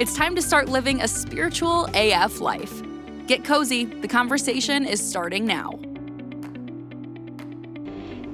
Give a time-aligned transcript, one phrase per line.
[0.00, 2.82] It's time to start living a spiritual AF life.
[3.26, 5.72] Get cozy, the conversation is starting now.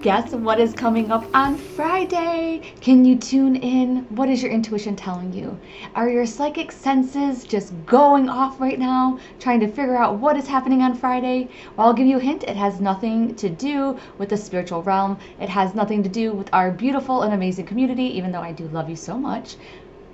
[0.00, 2.72] Guess what is coming up on Friday?
[2.80, 4.06] Can you tune in?
[4.10, 5.58] What is your intuition telling you?
[5.96, 10.46] Are your psychic senses just going off right now, trying to figure out what is
[10.46, 11.48] happening on Friday?
[11.76, 12.44] Well, I'll give you a hint.
[12.44, 16.48] It has nothing to do with the spiritual realm, it has nothing to do with
[16.52, 19.56] our beautiful and amazing community, even though I do love you so much.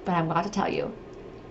[0.07, 0.91] But I'm about to tell you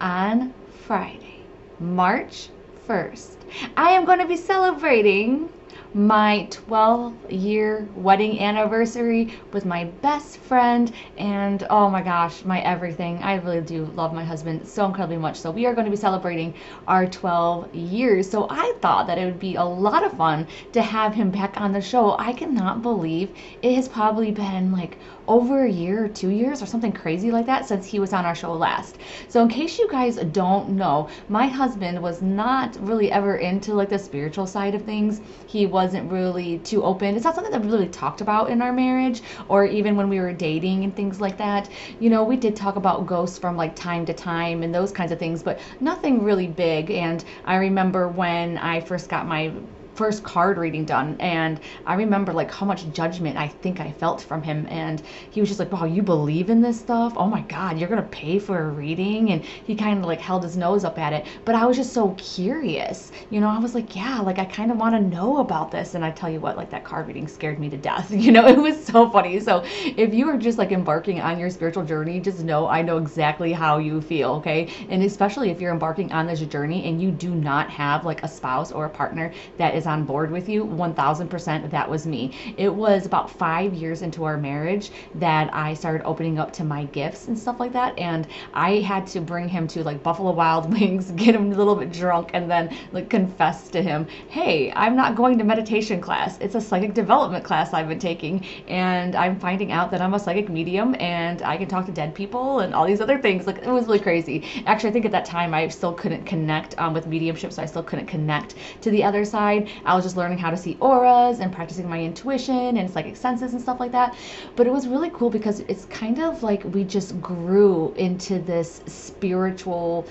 [0.02, 0.52] on
[0.88, 1.44] Friday,
[1.80, 2.50] March
[2.88, 3.36] 1st,
[3.78, 5.48] I am going to be celebrating
[5.94, 13.22] my 12 year wedding anniversary with my best friend and oh my gosh my everything.
[13.22, 15.38] I really do love my husband so incredibly much.
[15.40, 16.54] So we are going to be celebrating
[16.88, 18.30] our 12 years.
[18.30, 21.60] So i thought that it would be a lot of fun to have him back
[21.60, 22.16] on the show.
[22.18, 23.30] I cannot believe
[23.62, 27.46] it has probably been like over a year or two years or something crazy like
[27.46, 28.98] that since he was on our show last.
[29.28, 33.90] So in case you guys don't know, my husband was not really ever into like
[33.90, 35.22] the spiritual side of things.
[35.48, 37.16] He wasn't really too open.
[37.16, 40.20] It's not something that we really talked about in our marriage or even when we
[40.20, 41.70] were dating and things like that.
[42.00, 45.12] You know, we did talk about ghosts from like time to time and those kinds
[45.12, 46.92] of things, but nothing really big.
[46.92, 49.52] And I remember when I first got my
[49.96, 54.22] first card reading done and I remember like how much judgment I think I felt
[54.22, 57.14] from him and he was just like wow you believe in this stuff?
[57.18, 59.32] Oh my god you're gonna pay for a reading?
[59.32, 61.94] And he kind of like held his nose up at it but I was just
[61.94, 63.50] so curious you know?
[63.50, 65.96] I was like yeah like I kind of want to know about this.
[65.96, 68.48] And I tell you what like that card reading scared me to death you know?
[68.48, 69.40] It was so funny.
[69.40, 72.98] So if you are just like embarking on your spiritual journey just know I know
[72.98, 74.70] exactly how you feel okay?
[74.90, 78.28] And especially if you're embarking on this journey and you do not have like a
[78.28, 82.32] spouse or a partner that is is on board with you, 1000% that was me.
[82.58, 86.86] It was about five years into our marriage that I started opening up to my
[86.86, 87.98] gifts and stuff like that.
[87.98, 91.76] And I had to bring him to like Buffalo Wild Wings, get him a little
[91.76, 96.38] bit drunk, and then like confess to him, hey, I'm not going to meditation class.
[96.40, 98.46] It's a psychic development class I've been taking.
[98.68, 102.14] And I'm finding out that I'm a psychic medium and I can talk to dead
[102.14, 103.48] people and all these other things.
[103.48, 104.44] Like it was really crazy.
[104.68, 107.66] Actually, I think at that time I still couldn't connect um, with mediumship, so I
[107.66, 109.70] still couldn't connect to the other side.
[109.86, 113.54] I was just learning how to see auras and practicing my intuition and psychic senses
[113.54, 114.16] and stuff like that.
[114.56, 118.82] But it was really cool because it's kind of like we just grew into this
[118.86, 120.08] spiritual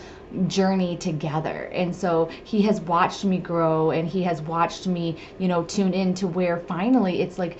[0.46, 1.70] journey together.
[1.72, 5.92] And so he has watched me grow and he has watched me, you know, tune
[5.92, 7.58] in to where finally it's like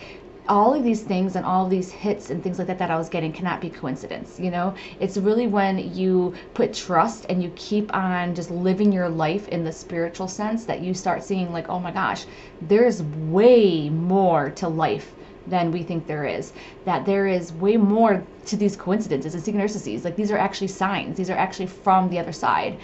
[0.51, 2.99] all of these things and all of these hits and things like that that I
[2.99, 4.39] was getting cannot be coincidence.
[4.41, 9.09] You know, it's really when you put trust and you keep on just living your
[9.09, 12.27] life in the spiritual sense that you start seeing, like, oh my gosh,
[12.63, 13.01] there's
[13.31, 15.15] way more to life
[15.47, 16.53] than we think there is.
[16.85, 20.05] That there is way more to these coincidences and synchronicities.
[20.05, 22.77] Like, these are actually signs, these are actually from the other side.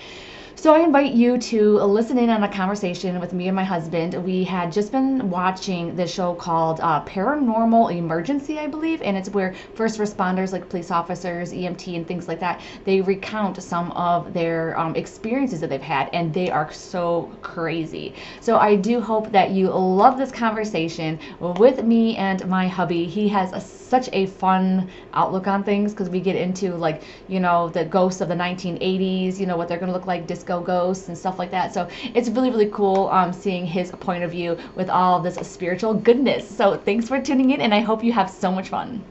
[0.58, 4.14] So I invite you to listen in on a conversation with me and my husband.
[4.14, 9.28] We had just been watching this show called uh, Paranormal Emergency, I believe, and it's
[9.28, 14.32] where first responders, like police officers, EMT, and things like that, they recount some of
[14.32, 18.14] their um, experiences that they've had, and they are so crazy.
[18.40, 23.04] So I do hope that you love this conversation with me and my hubby.
[23.04, 27.40] He has a, such a fun outlook on things because we get into like you
[27.40, 30.60] know the ghosts of the 1980s, you know what they're going to look like disco
[30.60, 31.74] ghosts and stuff like that.
[31.74, 35.94] So it's really, really cool um, seeing his point of view with all this spiritual
[35.94, 36.48] goodness.
[36.48, 39.02] So thanks for tuning in, and I hope you have so much fun.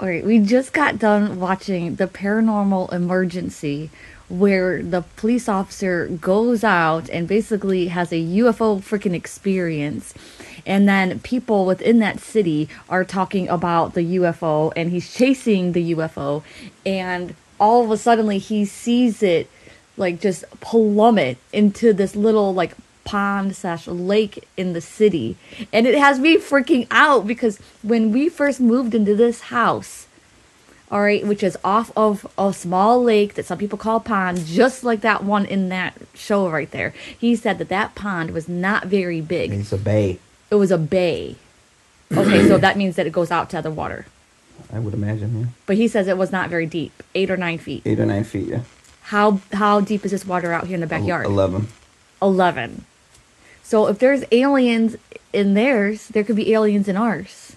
[0.00, 3.90] All right, we just got done watching the paranormal emergency
[4.28, 10.14] where the police officer goes out and basically has a UFO freaking experience.
[10.66, 15.94] And then people within that city are talking about the UFO and he's chasing the
[15.94, 16.42] UFO.
[16.86, 19.48] And all of a sudden, he sees it
[19.96, 22.74] like just plummet into this little like
[23.04, 25.36] pond slash lake in the city.
[25.72, 30.06] And it has me freaking out because when we first moved into this house
[30.90, 34.84] all right which is off of a small lake that some people call pond just
[34.84, 38.86] like that one in that show right there he said that that pond was not
[38.86, 39.50] very big.
[39.52, 40.18] It's a bay.
[40.50, 41.36] It was a bay.
[42.12, 44.06] Okay so that means that it goes out to other water.
[44.72, 45.46] I would imagine yeah.
[45.66, 47.82] But he says it was not very deep eight or nine feet.
[47.86, 48.60] Eight or nine feet yeah
[49.14, 51.24] how how deep is this water out here in the backyard?
[51.24, 51.68] Eleven.
[52.20, 52.84] 11.
[53.62, 54.96] So if there's aliens
[55.32, 57.54] in theirs, there could be aliens in ours.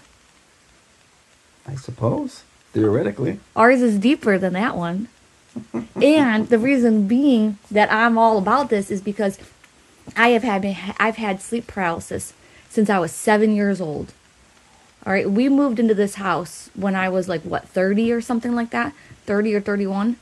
[1.66, 2.44] I suppose.
[2.72, 3.40] Theoretically.
[3.56, 5.08] Ours is deeper than that one.
[5.96, 9.38] and the reason being that I'm all about this is because
[10.16, 10.64] I have had
[11.00, 12.34] I've had sleep paralysis
[12.68, 14.12] since I was 7 years old.
[15.04, 18.54] All right, we moved into this house when I was like what, 30 or something
[18.54, 18.92] like that?
[19.26, 20.16] 30 or 31.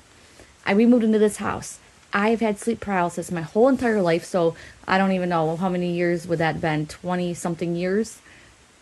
[0.66, 1.78] I we moved into this house.
[2.12, 5.92] I've had sleep paralysis my whole entire life, so I don't even know how many
[5.92, 8.18] years would that have been 20 something years.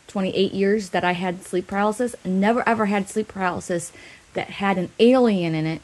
[0.08, 2.14] 28 years that I had sleep paralysis.
[2.25, 3.92] Never ever had sleep paralysis
[4.34, 5.82] that had an alien in it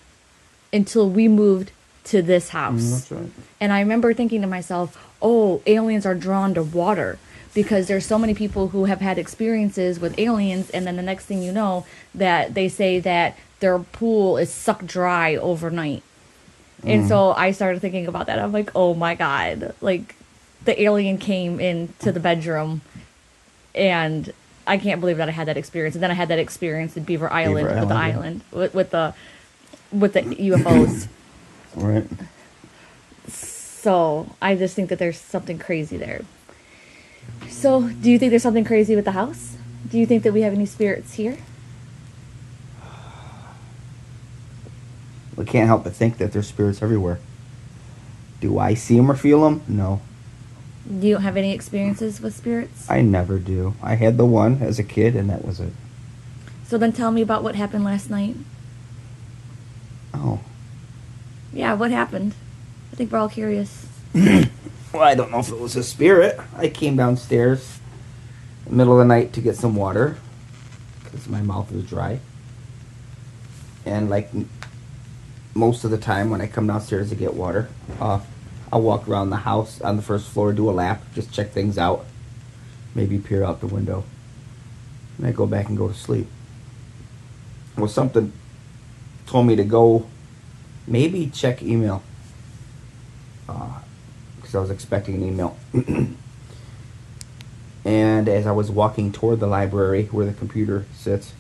[0.73, 1.73] until we moved
[2.05, 2.83] to this house.
[2.83, 3.31] Mm, that's right.
[3.61, 7.19] And I remember thinking to myself, oh, aliens are drawn to water
[7.55, 11.27] because there's so many people who have had experiences with aliens and then the next
[11.27, 16.03] thing you know that they say that their pool is sucked dry overnight.
[16.83, 17.41] And so mm-hmm.
[17.41, 18.39] I started thinking about that.
[18.39, 20.15] I'm like, "Oh my god." Like
[20.65, 22.81] the alien came into the bedroom
[23.75, 24.33] and
[24.67, 25.95] I can't believe that I had that experience.
[25.95, 27.97] And then I had that experience in Beaver Island with the Island, yeah.
[27.97, 29.15] island with, with the
[29.93, 31.09] with the UFOs.
[31.77, 32.05] Right.
[33.29, 36.23] So I just think that there's something crazy there.
[37.49, 39.57] So, do you think there's something crazy with the house?
[39.91, 41.37] Do you think that we have any spirits here?
[45.37, 47.19] We can't help but think that there's spirits everywhere.
[48.41, 49.63] Do I see them or feel them?
[49.69, 50.01] No.
[50.91, 52.89] You don't have any experiences with spirits?
[52.91, 53.75] I never do.
[53.83, 55.73] I had the one as a kid, and that was it.
[56.67, 58.37] So then tell me about what happened last night.
[60.15, 60.41] Oh.
[61.53, 62.35] Yeah, what happened?
[62.93, 63.87] I think we're all curious.
[64.93, 66.39] Well, I don't know if it was a spirit.
[66.57, 67.79] I came downstairs
[68.67, 70.17] in the middle of the night to get some water
[71.05, 72.19] because my mouth was dry.
[73.87, 74.31] And like
[75.55, 77.69] most of the time when I come downstairs to get water,
[78.01, 78.19] uh,
[78.73, 81.79] I'll walk around the house on the first floor, do a lap, just check things
[81.79, 82.05] out,
[82.95, 84.03] maybe peer out the window.
[85.19, 86.27] And I go back and go to sleep.
[87.77, 88.33] Well, something
[89.27, 90.07] told me to go
[90.87, 92.03] maybe check email.
[94.51, 95.57] Because I was expecting an email.
[97.85, 101.35] and as I was walking toward the library where the computer sits,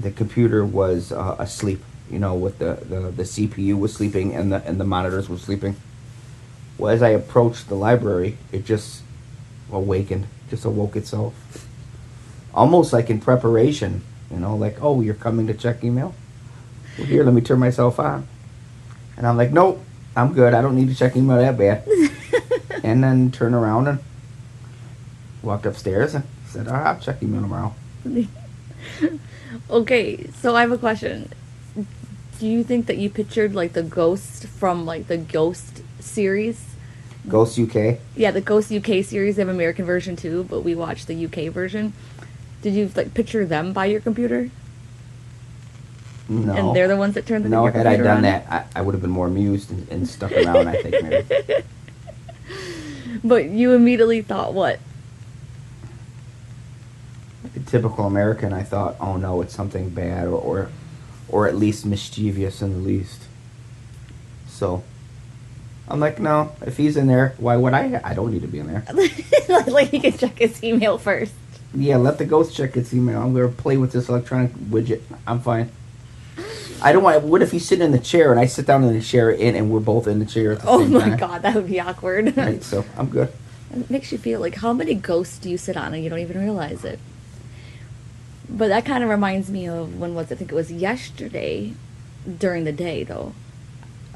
[0.00, 1.82] the computer was uh, asleep.
[2.10, 5.36] You know, with the, the, the CPU was sleeping and the and the monitors were
[5.36, 5.76] sleeping.
[6.78, 9.02] Well, as I approached the library, it just
[9.70, 11.34] awakened, just awoke itself.
[12.54, 14.00] Almost like in preparation,
[14.30, 16.14] you know, like, oh, you're coming to check email?
[16.96, 18.26] Well, here, let me turn myself on.
[19.18, 19.84] And I'm like, nope,
[20.16, 20.54] I'm good.
[20.54, 21.86] I don't need to check email that bad.
[22.84, 23.98] and then turn around and
[25.42, 27.74] walked upstairs and said, all right, I'll check email tomorrow.
[29.70, 31.30] Okay, so I have a question.
[32.38, 36.74] Do you think that you pictured like the ghost from like the Ghost series?
[37.28, 37.98] Ghost UK?
[38.16, 39.36] Yeah, the Ghost UK series.
[39.36, 41.92] They have American version too, but we watched the UK version.
[42.62, 44.50] Did you like picture them by your computer?
[46.28, 46.54] No.
[46.54, 48.22] And they're the ones that turned the no, had I done on?
[48.22, 51.64] that, I, I would have been more amused and, and stuck around, I think, maybe.
[53.24, 54.78] But you immediately thought what?
[57.56, 60.70] A typical American, I thought, oh no, it's something bad or, or,
[61.28, 63.22] or at least mischievous in the least.
[64.46, 64.84] So,
[65.88, 68.00] I'm like, no, if he's in there, why would I?
[68.04, 68.84] I don't need to be in there.
[69.68, 71.32] like he can check his email first.
[71.74, 73.22] Yeah, let the ghost check its email.
[73.22, 75.00] I'm gonna play with this electronic widget.
[75.26, 75.70] I'm fine.
[76.82, 77.22] I don't want.
[77.24, 79.56] What if you sit in the chair and I sit down in the chair and,
[79.56, 81.16] and we're both in the chair at the Oh my time?
[81.18, 82.36] god, that would be awkward.
[82.36, 83.32] Right, so I'm good.
[83.74, 86.18] It makes you feel like how many ghosts do you sit on and you don't
[86.20, 86.98] even realize it.
[88.48, 90.30] But that kind of reminds me of when was?
[90.30, 91.72] I think it was yesterday
[92.38, 93.32] during the day though.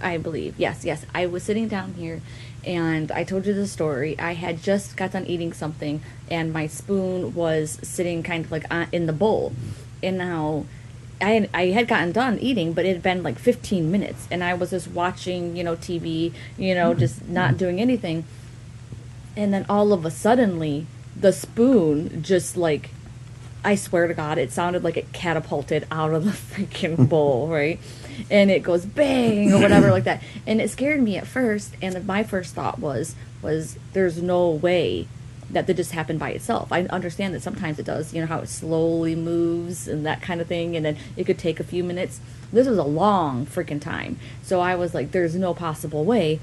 [0.00, 0.54] I believe.
[0.58, 1.04] Yes, yes.
[1.12, 2.20] I was sitting down here
[2.64, 4.16] and I told you the story.
[4.20, 8.64] I had just got done eating something and my spoon was sitting kind of like
[8.72, 9.54] on, in the bowl.
[10.02, 10.66] And now
[11.20, 14.44] I had, I had gotten done eating, but it had been like 15 minutes and
[14.44, 17.00] I was just watching, you know, TV, you know, mm-hmm.
[17.00, 18.24] just not doing anything
[19.38, 22.90] and then all of a suddenly the spoon just like
[23.64, 26.30] I swear to God, it sounded like it catapulted out of the
[26.64, 27.78] freaking bowl, right?
[28.30, 30.22] And it goes bang or whatever like that.
[30.46, 31.74] And it scared me at first.
[31.82, 35.06] And my first thought was, was there's no way
[35.50, 36.70] that that just happened by itself.
[36.72, 40.40] I understand that sometimes it does, you know, how it slowly moves and that kind
[40.40, 40.76] of thing.
[40.76, 42.20] And then it could take a few minutes.
[42.52, 44.18] This was a long freaking time.
[44.42, 46.40] So I was like, there's no possible way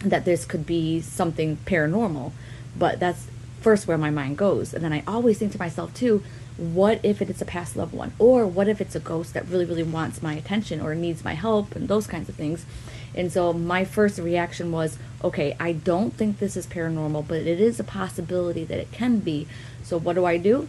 [0.00, 2.32] that this could be something paranormal.
[2.76, 3.28] But that's
[3.60, 4.74] first where my mind goes.
[4.74, 6.22] And then I always think to myself, too,
[6.56, 8.12] what if it's a past loved one?
[8.18, 11.34] Or what if it's a ghost that really, really wants my attention or needs my
[11.34, 12.66] help and those kinds of things?
[13.14, 17.58] And so my first reaction was, okay, I don't think this is paranormal, but it
[17.58, 19.48] is a possibility that it can be.
[19.82, 20.68] So what do I do?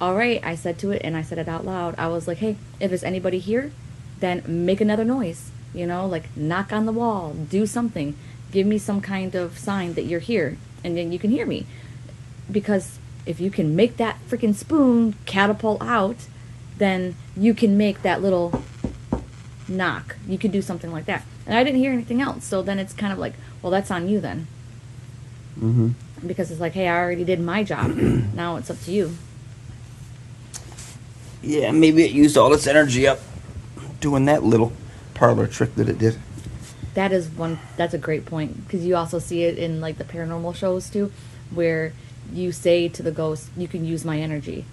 [0.00, 1.94] All right, I said to it and I said it out loud.
[1.96, 3.70] I was like, hey, if there's anybody here,
[4.18, 5.52] then make another noise.
[5.72, 8.16] You know, like knock on the wall, do something.
[8.50, 11.66] Give me some kind of sign that you're here and then you can hear me.
[12.50, 16.26] Because if you can make that freaking spoon catapult out,
[16.78, 18.64] then you can make that little
[19.68, 20.16] knock.
[20.26, 21.24] You could do something like that.
[21.46, 22.44] And I didn't hear anything else.
[22.44, 24.46] So then it's kind of like, well, that's on you then.
[25.56, 25.90] Mm-hmm.
[26.26, 27.94] Because it's like, hey, I already did my job.
[28.34, 29.16] now it's up to you.
[31.42, 33.20] Yeah, maybe it used all its energy up
[34.00, 34.72] doing that little
[35.14, 36.18] parlor trick that it did.
[36.94, 37.58] That is one.
[37.76, 41.10] That's a great point because you also see it in like the paranormal shows too,
[41.50, 41.92] where
[42.32, 44.66] you say to the ghost, "You can use my energy."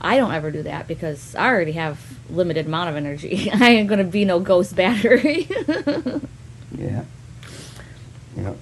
[0.00, 3.50] I don't ever do that because I already have limited amount of energy.
[3.54, 5.48] I ain't gonna be no ghost battery.
[6.76, 7.04] Yeah.
[8.36, 8.54] Yeah.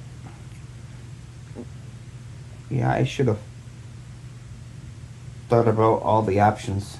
[2.70, 3.38] Yeah, I should have
[5.48, 6.98] thought about all the options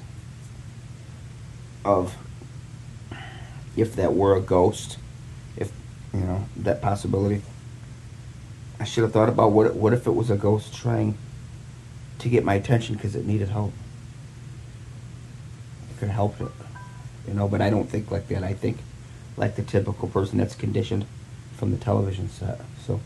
[1.85, 2.17] of
[3.77, 4.99] if that were a ghost,
[5.57, 5.71] if
[6.13, 7.43] you know that possibility.
[8.81, 11.17] I should have thought about what what if it was a ghost trying
[12.19, 13.73] to get my attention because it needed help.
[15.91, 16.49] It could help it,
[17.27, 17.47] you know.
[17.47, 18.43] But I don't think like that.
[18.43, 18.79] I think
[19.37, 21.05] like the typical person that's conditioned
[21.59, 22.61] from the television set.
[22.87, 23.01] So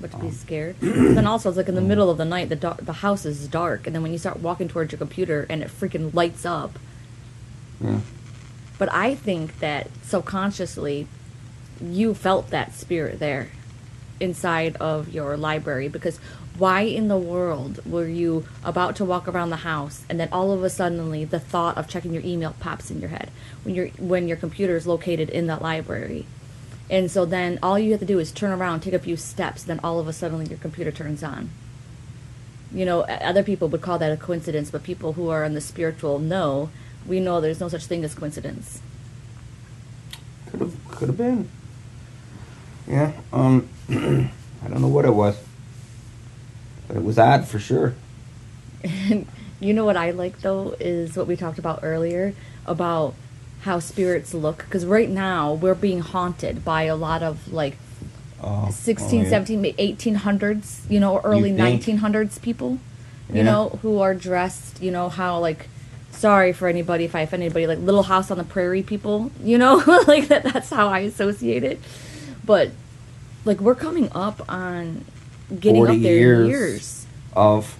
[0.00, 0.32] but to be Um.
[0.32, 0.76] scared.
[0.80, 3.48] then also, it's like in the middle of the night, the dar- the house is
[3.48, 6.78] dark, and then when you start walking towards your computer and it freaking lights up.
[7.82, 8.00] yeah,
[8.78, 11.06] But I think that subconsciously,
[11.82, 13.48] you felt that spirit there,
[14.20, 15.88] inside of your library.
[15.88, 16.18] Because
[16.58, 20.52] why in the world were you about to walk around the house and then all
[20.52, 23.30] of a suddenly the thought of checking your email pops in your head
[23.62, 26.24] when your when your computer is located in that library?
[26.88, 29.64] And so then all you have to do is turn around, take a few steps,
[29.64, 31.50] then all of a sudden your computer turns on.
[32.72, 35.60] You know, other people would call that a coincidence, but people who are in the
[35.60, 36.70] spiritual know,
[37.06, 38.80] we know there's no such thing as coincidence.
[40.46, 41.48] could have could have been.
[42.86, 45.36] Yeah, um, I don't know what it was,
[46.86, 47.94] but it was odd for sure.
[48.84, 49.26] And
[49.60, 53.14] you know what I like though is what we talked about earlier about
[53.62, 57.76] how spirits look because right now we're being haunted by a lot of like
[58.42, 59.30] Oh, 16 oh, yeah.
[59.30, 62.78] 17 1800s you know early You 1900s people
[63.30, 63.42] you Yeah.
[63.44, 65.68] know who are dressed you know how like
[66.12, 69.56] sorry for anybody if i offend anybody like little house on the prairie people you
[69.58, 71.80] know like that that's how i associate it
[72.44, 72.70] but
[73.46, 75.04] like we're coming up on
[75.58, 76.40] getting 40 up there years.
[76.42, 77.78] in years of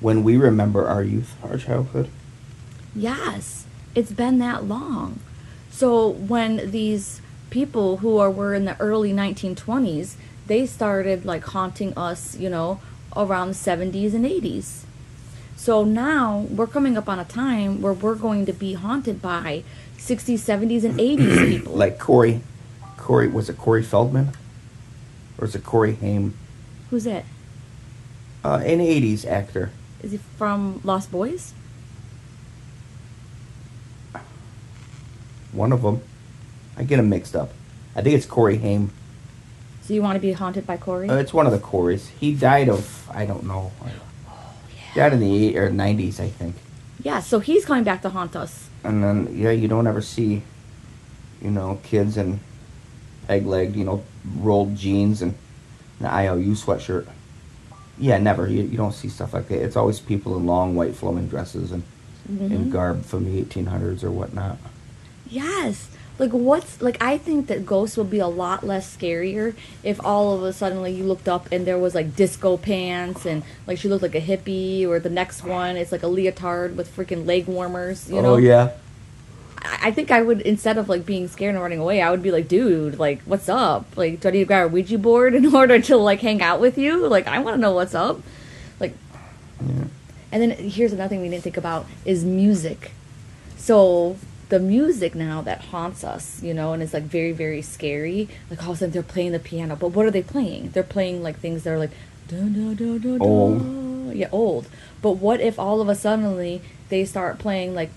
[0.00, 2.08] when we remember our youth, our childhood.
[2.94, 5.20] Yes, it's been that long.
[5.70, 7.20] So when these
[7.50, 10.14] people who are were in the early 1920s,
[10.46, 12.80] they started like haunting us, you know,
[13.16, 14.82] around the 70s and 80s.
[15.56, 19.62] So now we're coming up on a time where we're going to be haunted by
[19.96, 21.74] 60s, 70s, and 80s people.
[21.74, 22.40] Like Corey,
[22.96, 24.32] Corey was it Corey Feldman,
[25.38, 26.34] or is it Corey Haim?
[26.90, 27.24] Who's it?
[28.44, 29.70] Uh, an '80s actor.
[30.02, 31.54] Is he from Lost Boys?
[35.52, 36.00] One of them.
[36.76, 37.50] I get them mixed up.
[37.94, 38.90] I think it's Corey Haim.
[39.82, 41.08] So you want to be haunted by Corey?
[41.08, 42.08] Uh, it's one of the Coreys.
[42.08, 43.72] He died of I don't know.
[44.94, 46.56] Died in the eight or '90s, I think.
[47.02, 48.68] yeah, so he's coming back to haunt us.
[48.84, 50.42] And then yeah, you don't ever see,
[51.40, 52.40] you know, kids in
[53.26, 54.02] peg legged, you know,
[54.36, 55.34] rolled jeans and
[56.00, 57.06] an IOU sweatshirt.
[57.98, 58.48] Yeah, never.
[58.48, 59.62] You, you don't see stuff like that.
[59.62, 61.82] It's always people in long white flowing dresses and
[62.28, 62.70] in Mhm.
[62.70, 64.56] garb from the 1800s or whatnot.
[65.32, 65.88] Yes.
[66.18, 70.36] Like what's like I think that ghosts would be a lot less scarier if all
[70.36, 73.78] of a sudden like you looked up and there was like disco pants and like
[73.78, 77.26] she looked like a hippie or the next one it's like a leotard with freaking
[77.26, 78.34] leg warmers, you oh, know?
[78.34, 78.72] oh yeah.
[79.64, 82.30] I think I would instead of like being scared and running away, I would be
[82.30, 83.96] like, dude, like what's up?
[83.96, 86.60] Like do I need to grab a Ouija board in order to like hang out
[86.60, 87.08] with you?
[87.08, 88.20] Like I wanna know what's up.
[88.78, 88.94] Like
[89.60, 89.84] Yeah.
[90.30, 92.92] and then here's another thing we didn't think about is music.
[93.56, 94.16] So
[94.52, 98.28] the music now that haunts us, you know, and it's like very, very scary.
[98.50, 100.72] Like all of a sudden they're playing the piano, but what are they playing?
[100.72, 101.92] They're playing like things that are like
[102.28, 103.22] dun, dun, dun, dun.
[103.22, 104.14] Old.
[104.14, 104.68] Yeah, old.
[105.00, 107.88] But what if all of a suddenly they start playing like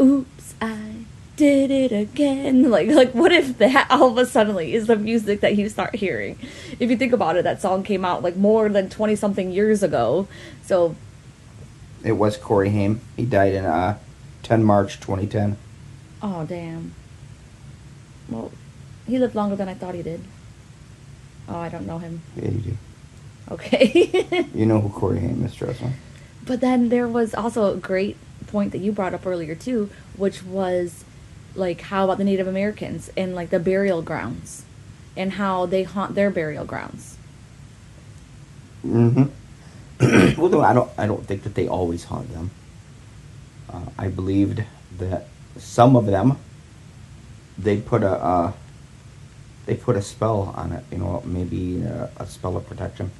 [0.00, 1.04] Oops, I
[1.36, 2.70] did it again.
[2.70, 5.96] Like like what if that all of a suddenly is the music that you start
[5.96, 6.38] hearing?
[6.78, 9.82] If you think about it, that song came out like more than twenty something years
[9.82, 10.28] ago.
[10.64, 10.96] So
[12.02, 13.02] It was Corey Haim.
[13.18, 13.98] He died in uh,
[14.44, 15.58] 10 March 2010.
[16.22, 16.94] Oh damn.
[18.28, 18.52] Well,
[19.06, 20.22] He lived longer than I thought he did.
[21.48, 22.22] Oh, I don't know him.
[22.36, 22.76] Yeah, you do.
[23.50, 24.46] Okay.
[24.54, 25.92] You know who Corey Haim is, trust me.
[26.44, 30.42] But then there was also a great point that you brought up earlier too, which
[30.42, 31.04] was
[31.54, 34.64] like how about the Native Americans and like the burial grounds
[35.16, 37.16] and how they haunt their burial grounds.
[38.86, 39.24] Mm-hmm.
[40.40, 40.90] well, no, I don't.
[40.96, 42.50] I don't think that they always haunt them.
[43.70, 44.64] Uh, I believed
[44.98, 46.36] that some of them
[47.58, 48.52] they put a uh,
[49.66, 50.84] they put a spell on it.
[50.90, 53.10] You know, maybe uh, a spell of protection.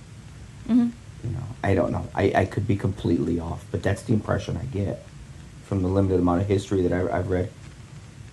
[0.67, 0.89] hmm
[1.23, 2.09] You know, I don't know.
[2.15, 5.05] I, I could be completely off, but that's the impression I get
[5.65, 7.51] from the limited amount of history that I, I've read.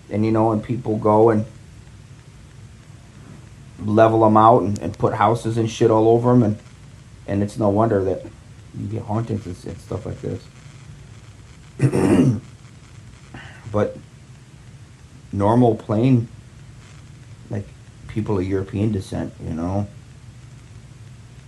[0.10, 1.46] And you know, when people go and
[3.80, 6.60] level them out and, and put houses and shit all over them, and
[7.28, 8.24] and it's no wonder that
[8.80, 10.42] you get hauntings and, and stuff like this.
[13.72, 13.98] but
[15.32, 16.28] normal plain,
[17.50, 17.66] like
[18.08, 19.88] people of European descent, you know,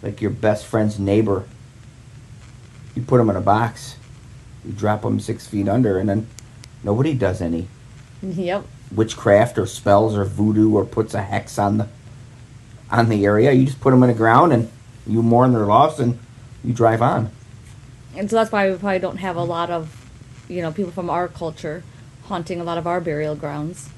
[0.02, 1.46] like your best friend's neighbor.
[2.96, 3.96] You put them in a box,
[4.66, 6.28] you drop them six feet under, and then
[6.84, 7.68] nobody does any
[8.22, 8.66] Yep.
[8.94, 11.88] witchcraft or spells or voodoo or puts a hex on the
[12.92, 13.52] on the area.
[13.52, 14.70] You just put them in the ground and
[15.06, 16.18] you mourn their loss and
[16.64, 17.30] you drive on.
[18.16, 19.96] And so that's why we probably don't have a lot of,
[20.50, 21.84] you know, people from our culture
[22.29, 23.89] haunting a lot of our burial grounds.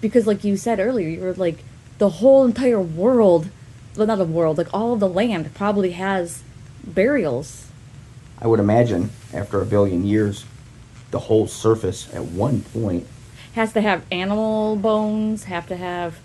[0.00, 1.62] Because, like you said earlier, you were like,
[1.98, 3.48] the whole entire world,
[3.96, 6.42] well, not the world, like all of the land probably has
[6.84, 7.68] burials.
[8.40, 10.44] I would imagine after a billion years,
[11.10, 13.06] the whole surface at one point.
[13.54, 16.20] Has to have animal bones, have to have,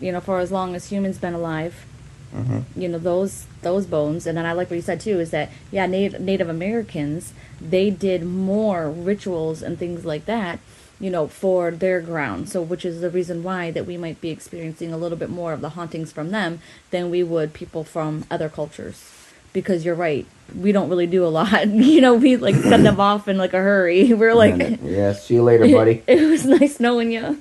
[0.00, 1.86] you know, for as long as humans been alive.
[2.32, 4.26] Hmm you know those those bones.
[4.26, 7.90] And then i like what you said too is that yeah native, native americans they
[7.90, 10.60] did more rituals and things like that
[11.00, 12.48] you know for their ground.
[12.48, 15.52] So which is the reason why that we might be experiencing a little bit more
[15.52, 19.04] of the hauntings from them than we would people from other cultures.
[19.52, 21.68] Because you're right we don't really do a lot.
[21.68, 24.12] You know we like send them off in like a hurry.
[24.20, 26.02] We're like yeah, see you later, buddy.
[26.06, 27.38] it was nice knowing you.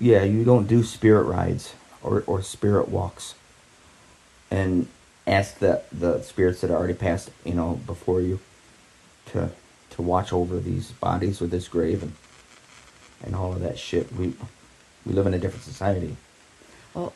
[0.00, 3.34] Yeah, you don't do spirit rides or, or spirit walks
[4.50, 4.86] and
[5.26, 8.38] ask the, the spirits that are already passed, you know, before you
[9.26, 9.50] to
[9.90, 12.12] to watch over these bodies with this grave and
[13.22, 14.12] and all of that shit.
[14.12, 14.34] We
[15.06, 16.16] we live in a different society.
[16.92, 17.12] Well,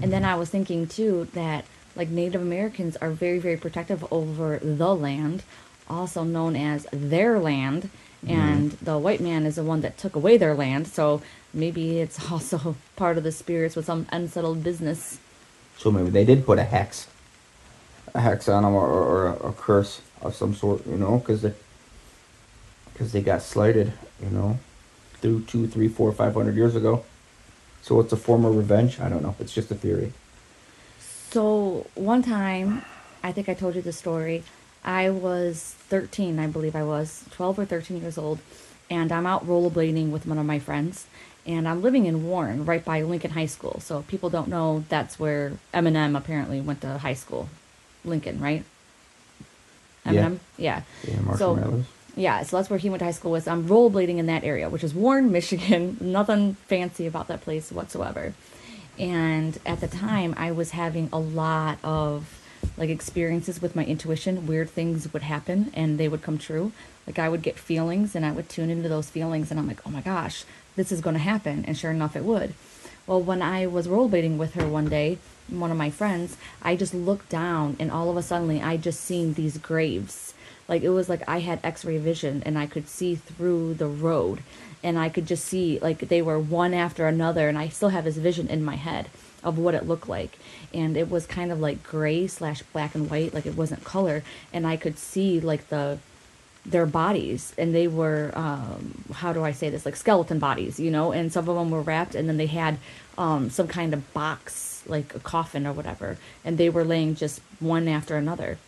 [0.00, 4.58] and then I was thinking too that like Native Americans are very, very protective over
[4.58, 5.42] the land,
[5.88, 7.90] also known as their land,
[8.28, 10.86] and the white man is the one that took away their land.
[10.86, 15.18] So maybe it's also part of the spirits with some unsettled business.
[15.76, 17.08] So maybe they did put a hex,
[18.14, 21.18] a hex on them or, or, or a, a curse of some sort, you know,
[21.18, 21.52] because they
[22.92, 24.58] because they got slighted, you know,
[25.14, 27.04] through two, three, four, five hundred years ago.
[27.80, 29.00] So it's a form of revenge.
[29.00, 29.34] I don't know.
[29.40, 30.12] It's just a theory.
[31.30, 32.84] So one time,
[33.22, 34.44] I think I told you the story.
[34.84, 38.40] I was 13, I believe I was 12 or 13 years old,
[38.90, 41.06] and I'm out rollerblading with one of my friends.
[41.44, 43.80] And I'm living in Warren, right by Lincoln High School.
[43.80, 47.48] So people don't know that's where Eminem apparently went to high school.
[48.04, 48.64] Lincoln, right?
[50.06, 50.38] Eminem?
[50.56, 50.82] Yeah.
[51.02, 51.84] Yeah, Marshall So-.
[52.14, 53.48] Yeah, so that's where he went to high school with.
[53.48, 55.96] I'm rollerblading in that area, which is Warren, Michigan.
[56.00, 58.34] Nothing fancy about that place whatsoever.
[58.98, 62.41] And at the time, I was having a lot of
[62.82, 64.44] like experiences with my intuition.
[64.44, 66.72] Weird things would happen and they would come true.
[67.06, 69.86] Like I would get feelings and I would tune into those feelings and I'm like,
[69.86, 71.64] oh my gosh, this is going to happen.
[71.64, 72.54] And sure enough, it would.
[73.06, 75.18] Well, when I was rollerblading with her one day,
[75.48, 79.00] one of my friends, I just looked down and all of a sudden I just
[79.00, 80.34] seen these graves
[80.68, 84.42] like it was like I had x-ray vision and I could see through the road
[84.82, 88.04] and I could just see like they were one after another and I still have
[88.04, 89.08] this vision in my head
[89.44, 90.38] of what it looked like.
[90.72, 94.22] And it was kind of like gray slash black and white like it wasn't color.
[94.52, 95.98] And I could see like the
[96.64, 97.52] their bodies.
[97.58, 99.84] And they were um, how do i say this?
[99.84, 101.12] Like skeleton bodies you know?
[101.12, 102.78] And some of them were wrapped and then they had
[103.18, 106.18] um, some kind of box like a coffin or whatever.
[106.44, 108.58] And they were laying just one after another.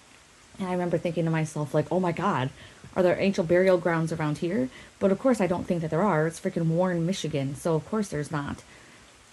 [0.58, 2.50] And i remember thinking to myself like oh my god
[2.96, 4.68] are there ancient burial grounds around here?
[5.00, 6.26] But of course i don't think that there are.
[6.26, 7.54] It's freaking warren michigan.
[7.56, 8.62] So of course there's not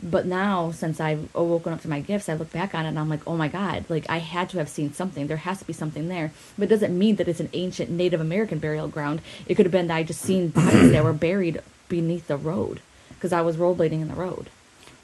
[0.03, 2.99] but now since i've woken up to my gifts i look back on it and
[2.99, 5.65] i'm like oh my god like i had to have seen something there has to
[5.65, 9.21] be something there but it doesn't mean that it's an ancient native american burial ground
[9.47, 12.81] it could have been that i just seen bodies that were buried beneath the road
[13.09, 14.49] because i was rollerblading in the road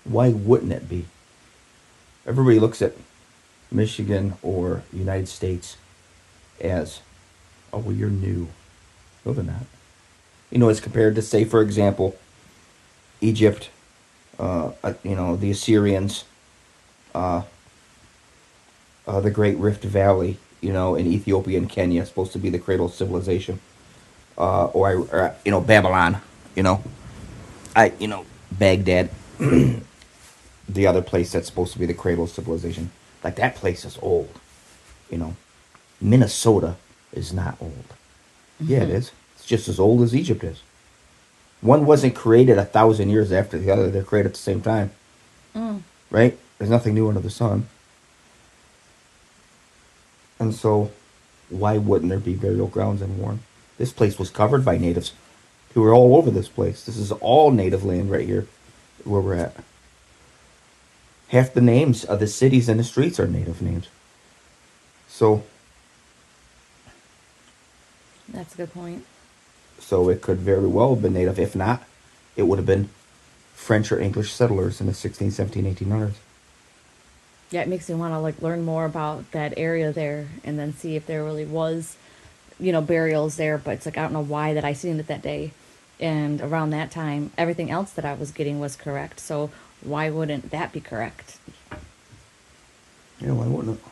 [0.03, 1.05] Why wouldn't it be?
[2.25, 2.93] Everybody looks at
[3.71, 5.75] Michigan or United States
[6.62, 7.01] as,
[7.73, 8.47] oh, well, you're new.
[9.25, 9.65] No, they're not.
[10.49, 12.15] You know, as compared to, say, for example,
[13.21, 13.69] Egypt
[14.39, 16.26] uh, uh, you know, the Assyrians,
[17.15, 17.41] uh,
[19.08, 22.60] uh, the Great Rift Valley, you know, in Ethiopia and Kenya, supposed to be the
[22.60, 23.60] cradle of civilization,
[24.38, 26.21] uh, or, or you know, Babylon,
[26.56, 26.84] you know,
[27.76, 32.91] I, you know, Baghdad, the other place that's supposed to be the cradle of civilization.
[33.23, 34.39] Like that place is old,
[35.10, 35.36] you know.
[36.00, 36.76] Minnesota
[37.12, 37.86] is not old.
[38.60, 39.12] Yeah, it is.
[39.36, 40.62] It's just as old as Egypt is.
[41.62, 43.89] One wasn't created a thousand years after the other.
[43.89, 44.91] They're created at the same time.
[45.56, 45.82] Mm.
[46.10, 46.38] Right?
[46.58, 47.67] There's nothing new under the sun.
[50.39, 50.91] And so,
[51.50, 53.39] why wouldn't there be burial grounds in Warren?
[53.78, 55.13] This place was covered by natives
[55.74, 56.84] who were all over this place.
[56.84, 58.48] This is all native land right here
[59.04, 59.56] where we're at.
[61.30, 63.88] Half the names of the cities and the streets are native names.
[65.08, 65.43] So,
[68.30, 69.06] That's a good point.
[69.80, 71.40] So it could very well have been native.
[71.40, 71.84] If not,
[72.36, 72.90] it would have been
[73.54, 76.13] French or English settlers in the 16, 17, 1800s.
[77.50, 80.74] Yeah, it makes me want to like learn more about that area there and then
[80.74, 81.96] see if there really was,
[82.60, 83.58] you know, burials there.
[83.58, 85.52] But it's like I don't know why that I seen it that day,
[86.00, 89.20] and around that time, everything else that I was getting was correct.
[89.20, 89.50] So
[89.82, 91.38] why wouldn't that be correct?
[93.22, 93.86] Yeah, why wouldn't it?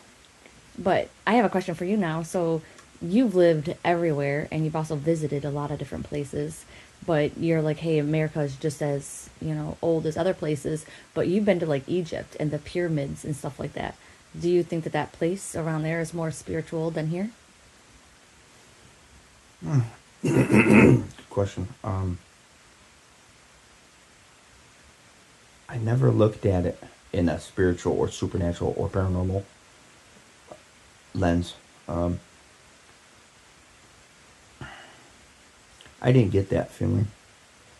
[0.77, 2.23] But I have a question for you now.
[2.23, 2.61] So
[3.11, 6.65] you've lived everywhere and you've also visited a lot of different places.
[7.05, 10.85] But you're like, hey, America is just as, you know, old as other places.
[11.13, 13.95] But you've been to like Egypt and the pyramids and stuff like that.
[14.39, 17.29] Do you think that that place around there is more spiritual than here?
[20.21, 21.67] Good question.
[21.83, 22.17] Um,
[25.69, 26.81] I never looked at it
[27.13, 29.43] in a spiritual or supernatural or paranormal
[31.13, 31.55] lens.
[31.87, 32.19] Um,
[36.01, 37.07] I didn't get that feeling.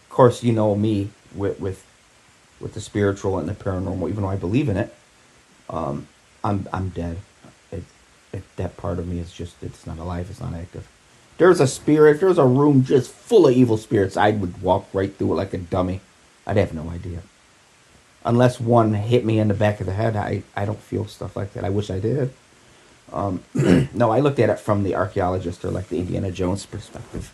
[0.03, 1.85] Of course, you know me with with
[2.59, 4.09] with the spiritual and the paranormal.
[4.09, 4.93] Even though I believe in it,
[5.69, 6.07] um,
[6.43, 7.17] I'm I'm dead.
[7.71, 7.83] It,
[8.31, 10.29] it, that part of me is just it's not alive.
[10.29, 10.87] It's not active.
[11.37, 12.19] There's a spirit.
[12.19, 14.15] There's a room just full of evil spirits.
[14.15, 16.01] I would walk right through it like a dummy.
[16.47, 17.21] I'd have no idea.
[18.23, 21.35] Unless one hit me in the back of the head, I, I don't feel stuff
[21.35, 21.63] like that.
[21.63, 22.33] I wish I did.
[23.13, 23.43] Um,
[23.93, 27.31] no, I looked at it from the archaeologist or like the Indiana Jones perspective.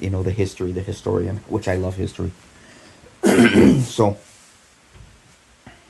[0.00, 2.32] You know, the history, the historian, which I love history.
[3.82, 4.16] so,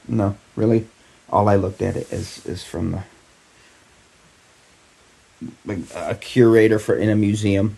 [0.09, 0.89] no, really,
[1.31, 3.03] all I looked at it is is from the
[5.65, 7.77] like a curator for in a museum.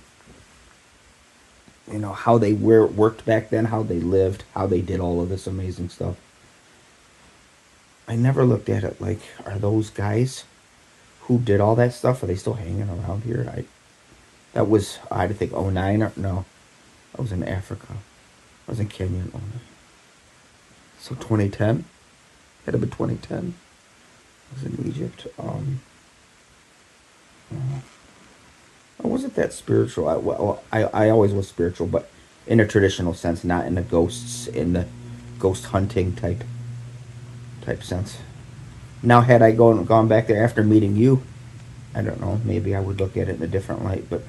[1.90, 5.20] You know how they were worked back then, how they lived, how they did all
[5.20, 6.16] of this amazing stuff.
[8.08, 10.44] I never looked at it like, are those guys
[11.22, 12.22] who did all that stuff?
[12.22, 13.46] Are they still hanging around here?
[13.48, 13.64] I
[14.52, 16.44] that was I think 09 or no,
[17.16, 17.94] I was in Africa.
[18.66, 19.42] I was in Kenya in 09.
[20.98, 21.84] So 2010,
[22.64, 23.54] had to be 2010.
[24.50, 25.26] I was in Egypt.
[25.38, 25.80] Um,
[29.02, 30.08] I wasn't that spiritual.
[30.08, 32.08] I, well, I, I always was spiritual, but
[32.46, 34.86] in a traditional sense, not in the ghosts, in the
[35.38, 36.44] ghost hunting type
[37.62, 38.18] type sense.
[39.02, 41.22] Now, had I gone gone back there after meeting you,
[41.94, 42.40] I don't know.
[42.44, 44.22] Maybe I would look at it in a different light, but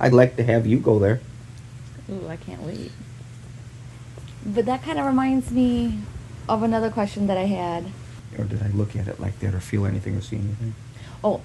[0.00, 1.20] I'd like to have you go there.
[2.10, 2.90] Ooh, I can't wait.
[4.44, 5.98] But that kind of reminds me
[6.48, 7.84] of another question that I had.
[8.38, 10.74] Or did I look at it like that, or feel anything, or see anything?
[11.22, 11.42] Oh.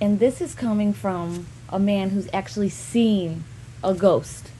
[0.00, 3.44] and this is coming from a man who's actually seen
[3.82, 4.50] a ghost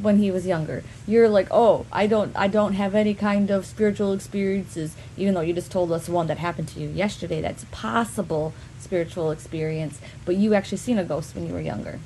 [0.00, 0.82] when he was younger.
[1.06, 5.40] You're like, "Oh, I don't I don't have any kind of spiritual experiences," even though
[5.40, 10.00] you just told us one that happened to you yesterday that's a possible spiritual experience,
[10.24, 11.98] but you actually seen a ghost when you were younger.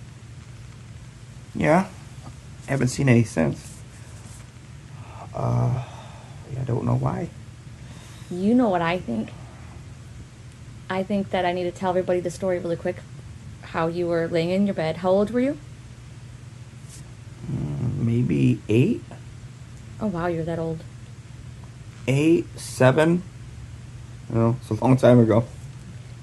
[1.54, 1.88] Yeah,
[2.66, 3.80] I haven't seen any since.
[5.34, 5.84] Uh,
[6.58, 7.28] I don't know why.
[8.30, 9.30] You know what I think?
[10.90, 12.96] I think that I need to tell everybody the story really quick.
[13.62, 14.98] How you were laying in your bed.
[14.98, 15.58] How old were you?
[18.08, 19.02] Maybe eight,
[20.00, 20.80] Oh wow, you're that old.
[22.06, 23.22] eight, seven.
[24.30, 25.44] No, it's a long time ago.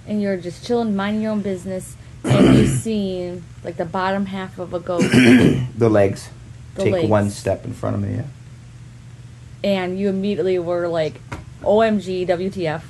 [0.07, 4.57] and you're just chilling, minding your own business, and you seen like the bottom half
[4.57, 5.03] of a goat.
[5.77, 6.29] The legs
[6.73, 7.07] The take legs.
[7.09, 8.15] one step in front of me.
[8.15, 8.25] Yeah.
[9.63, 11.21] and you immediately were like,
[11.61, 12.81] "OMG, WTF!"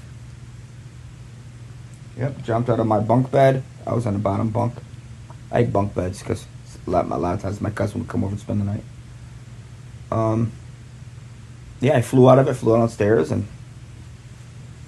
[2.18, 2.44] Yep.
[2.44, 3.62] Jumped out of my bunk bed.
[3.86, 4.74] I was on the bottom bunk.
[5.52, 6.46] I had bunk beds because
[6.88, 8.84] a lot, a lot of times my cousin would come over and spend the night.
[10.12, 10.52] Um.
[11.82, 13.48] Yeah, I flew out of it, flew downstairs, and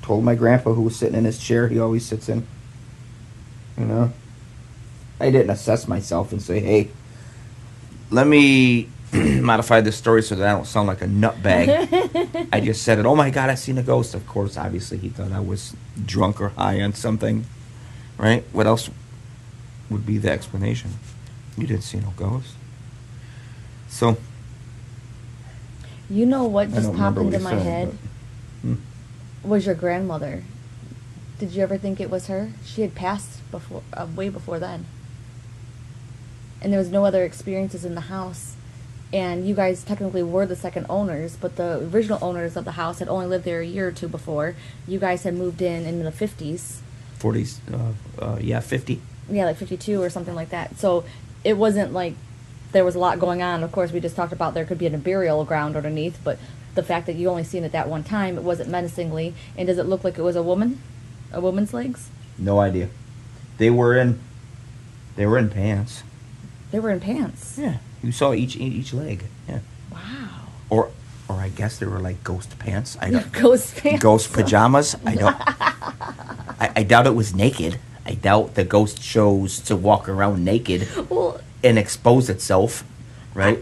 [0.01, 2.47] told my grandpa who was sitting in his chair he always sits in.
[3.77, 4.13] You know,
[5.19, 6.89] I didn't assess myself and say, "Hey,
[8.10, 12.47] let me modify this story so that I don't sound like a nutbag.
[12.53, 13.05] I just said it.
[13.05, 14.13] Oh my God, I seen a ghost.
[14.13, 17.45] Of course, obviously, he thought I was drunk or high on something,
[18.17, 18.43] right?
[18.51, 18.89] What else
[19.89, 20.91] would be the explanation?
[21.57, 22.53] You didn't see no ghost.
[23.89, 24.17] So
[26.09, 29.49] You know what just popped into my said, head but- Hmm.
[29.49, 30.43] was your grandmother.
[31.39, 32.51] Did you ever think it was her?
[32.65, 34.85] She had passed before, uh, way before then.
[36.61, 38.55] And there was no other experiences in the house.
[39.13, 42.99] And you guys technically were the second owners, but the original owners of the house
[42.99, 44.55] had only lived there a year or two before.
[44.87, 46.81] You guys had moved in in the 50s.
[47.19, 49.01] 40s, uh, uh, yeah, 50.
[49.29, 50.77] yeah, like 52 or something like that.
[50.79, 51.03] So
[51.47, 52.13] it wasn't like
[52.73, 53.63] there was a lot going on.
[53.63, 56.38] Of course, we just talked about there could be a burial ground underneath, but
[56.75, 59.33] the fact that you only seen it that one time, it wasn't menacingly.
[59.57, 60.81] And does it look like it was a woman?
[61.31, 62.10] A woman's legs?
[62.38, 62.89] No idea.
[63.57, 64.19] They were in,
[65.15, 66.03] they were in pants.
[66.71, 67.57] They were in pants.
[67.57, 69.23] Yeah, you saw each each leg.
[69.47, 69.99] Yeah, Wow.
[70.69, 70.91] or
[71.29, 72.97] or I guess they were like ghost pants.
[73.01, 74.03] I don't Ghost pants.
[74.03, 74.95] ghost pajamas.
[75.05, 75.38] I don't.
[76.60, 77.79] I, I doubt it was naked.
[78.07, 82.85] I doubt the ghost chose to walk around naked Well, and expose itself,
[83.33, 83.61] right?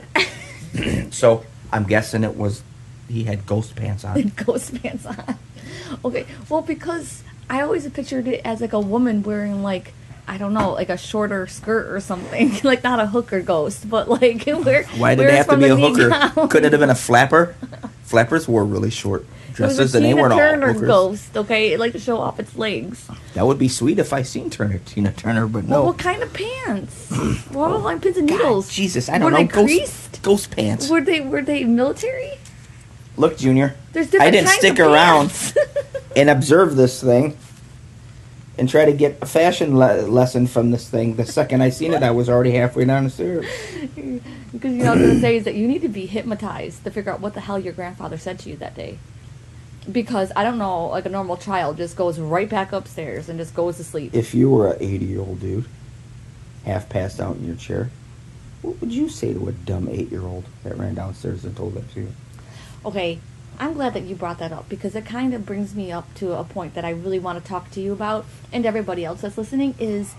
[1.10, 2.62] so I'm guessing it was
[3.10, 4.32] he had ghost pants on.
[4.46, 5.40] ghost pants on.
[6.04, 6.28] Okay.
[6.48, 9.94] Well, because I always pictured it as like a woman wearing like
[10.28, 14.08] I don't know, like a shorter skirt or something, like not a hooker ghost, but
[14.08, 14.84] like where.
[14.98, 16.10] Why did it have to be a hooker?
[16.10, 16.50] down.
[16.50, 17.56] Couldn't it have been a flapper?
[18.04, 19.26] Flappers wore really short
[19.58, 21.72] It was dresses a Tina all Turner ghost, okay?
[21.74, 23.08] It like to show off its legs.
[23.36, 25.86] That would be sweet if I seen Turner, Tina Turner, but Well, no.
[25.88, 27.10] what kind of pants?
[27.52, 28.70] Well, on pins and God, needles.
[28.70, 29.38] Jesus, I don't were know.
[29.38, 30.22] They ghost, creased?
[30.22, 30.90] ghost pants.
[30.90, 32.32] Were they were they military?
[33.18, 33.76] Look, Junior.
[33.94, 35.54] There's different I didn't kinds stick of around
[36.18, 37.38] and observe this thing
[38.58, 41.16] and try to get a fashion le- lesson from this thing.
[41.16, 43.46] The second I seen it, I was already halfway down the stairs.
[43.96, 46.84] because you know what I was gonna say is that you need to be hypnotized
[46.84, 48.98] to figure out what the hell your grandfather said to you that day.
[49.92, 53.54] Because I don't know, like a normal child just goes right back upstairs and just
[53.54, 54.14] goes to sleep.
[54.16, 55.66] If you were an 80 year old dude,
[56.66, 57.92] half passed out in your chair,
[58.62, 61.76] what would you say to a dumb eight year old that ran downstairs and told
[61.76, 62.08] that to you?
[62.84, 63.20] Okay,
[63.60, 66.34] I'm glad that you brought that up because it kind of brings me up to
[66.34, 69.38] a point that I really want to talk to you about and everybody else that's
[69.38, 70.14] listening is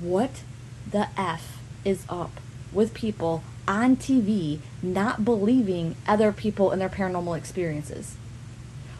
[0.00, 0.42] what
[0.90, 2.40] the F is up
[2.72, 8.16] with people on TV not believing other people and their paranormal experiences.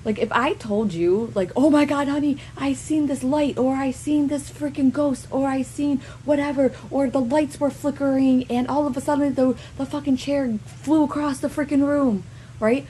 [0.05, 3.75] Like if I told you, like, oh my god, honey, I seen this light, or
[3.77, 8.69] I seen this freaking ghost, or I seen whatever, or the lights were flickering, and
[8.69, 12.25] all of a sudden the the fucking chair flew across the freaking room,
[12.61, 12.87] right?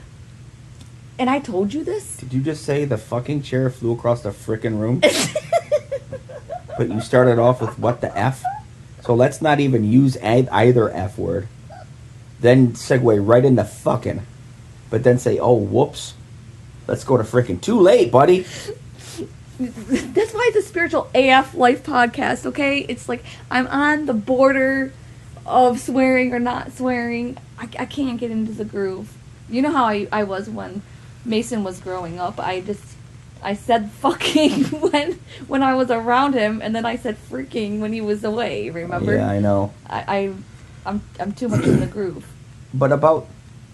[1.19, 2.15] And I told you this.
[2.15, 5.01] Did you just say the fucking chair flew across the frickin' room?
[6.77, 8.41] but you started off with what the F?
[9.01, 11.49] So let's not even use either F word.
[12.39, 14.21] Then segue right into fucking.
[14.89, 16.13] But then say, oh, whoops.
[16.89, 18.39] Let's go to freaking too late, buddy.
[19.59, 22.79] That's why it's a spiritual AF life podcast, okay?
[22.79, 24.91] It's like I'm on the border
[25.45, 27.37] of swearing or not swearing.
[27.59, 29.15] I, I can't get into the groove.
[29.49, 30.81] You know how I, I was when
[31.23, 32.39] Mason was growing up.
[32.39, 32.95] I just
[33.43, 37.93] I said fucking when when I was around him, and then I said freaking when
[37.93, 38.71] he was away.
[38.71, 39.13] Remember?
[39.13, 39.73] Yeah, I know.
[39.85, 40.33] I, I
[40.87, 42.25] I'm I'm too much in the groove.
[42.71, 43.27] But about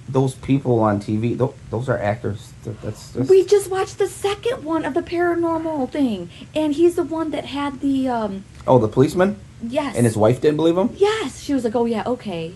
[0.08, 2.52] those people on TV, tho- those are actors.
[2.64, 6.96] Th- That's, that's We just watched the second one of the paranormal thing, and he's
[6.96, 10.78] the one that had the um oh, the policeman yes and his wife didn't believe
[10.78, 10.90] him.
[10.96, 12.54] Yes, she was like, "Oh yeah, okay."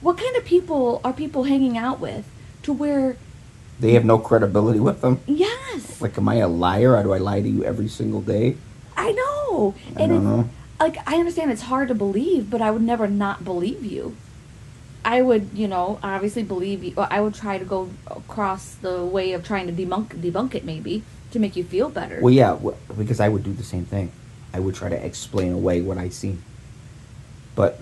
[0.00, 2.26] What kind of people are people hanging out with
[2.62, 3.16] to where
[3.80, 5.20] They have no credibility with them.
[5.26, 6.94] yes, Like, am I a liar?
[6.96, 8.56] Or do I lie to you every single day?
[8.96, 9.74] I know.
[9.96, 10.48] I and don't know.
[10.78, 14.14] like I understand it's hard to believe, but I would never not believe you.
[15.04, 16.94] I would, you know, obviously believe you.
[16.96, 21.02] I would try to go across the way of trying to debunk debunk it maybe
[21.30, 22.20] to make you feel better.
[22.22, 24.10] Well, yeah, w- because I would do the same thing.
[24.52, 26.42] I would try to explain away what I seen.
[27.54, 27.80] But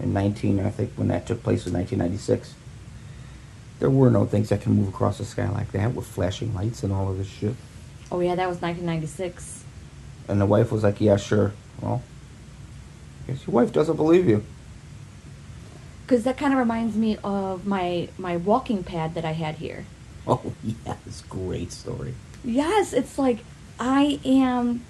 [0.00, 2.54] in 19, I think when that took place in 1996,
[3.80, 6.82] there were no things that can move across the sky like that with flashing lights
[6.82, 7.54] and all of this shit.
[8.12, 9.64] oh yeah, that was 1996.
[10.28, 12.02] And the wife was like, "Yeah, sure." Well,
[13.24, 14.44] I guess your wife doesn't believe you.
[16.10, 19.84] Because that kind of reminds me of my my walking pad that I had here.
[20.26, 22.14] Oh, yes, great story.
[22.42, 23.38] Yes, it's like
[23.78, 24.82] I am.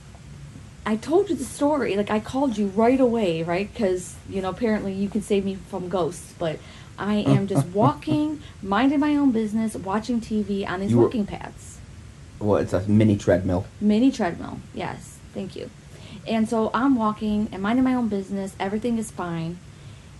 [0.86, 1.94] I told you the story.
[1.94, 3.70] Like I called you right away, right?
[3.70, 6.58] Because you know apparently you can save me from ghosts, but
[6.98, 11.80] I am just walking, minding my own business, watching TV on these were- walking pads.
[12.38, 13.66] Well, it's a mini treadmill.
[13.78, 14.60] Mini treadmill.
[14.72, 15.68] Yes, thank you.
[16.26, 18.56] And so I'm walking and minding my own business.
[18.58, 19.58] Everything is fine.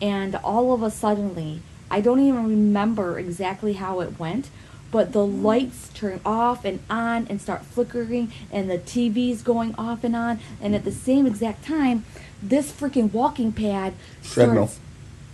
[0.00, 4.48] And all of a suddenly, I don't even remember exactly how it went,
[4.90, 5.42] but the mm.
[5.42, 10.40] lights turn off and on and start flickering, and the TV's going off and on,
[10.60, 12.04] and at the same exact time,
[12.42, 14.68] this freaking walking pad Treadmill.
[14.68, 14.89] starts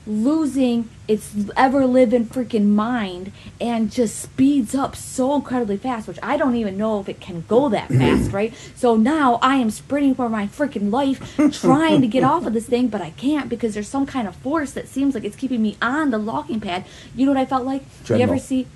[0.07, 6.37] losing its ever living freaking mind and just speeds up so incredibly fast, which I
[6.37, 8.55] don't even know if it can go that fast, right?
[8.75, 12.67] So now I am sprinting for my freaking life, trying to get off of this
[12.67, 15.63] thing, but I can't because there's some kind of force that seems like it's keeping
[15.63, 16.85] me on the walking pad.
[17.15, 17.83] You know what I felt like?
[18.19, 18.67] You ever see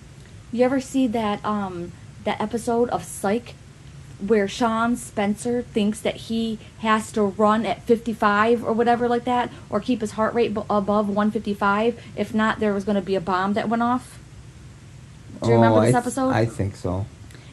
[0.53, 1.93] you ever see that um
[2.25, 3.55] that episode of Psych
[4.23, 9.51] where Shawn Spencer thinks that he has to run at 55 or whatever like that,
[9.69, 12.01] or keep his heart rate b- above 155.
[12.17, 14.19] If not, there was going to be a bomb that went off.
[15.43, 16.29] Do you remember Oh, this I th- episode?
[16.31, 17.07] I think so.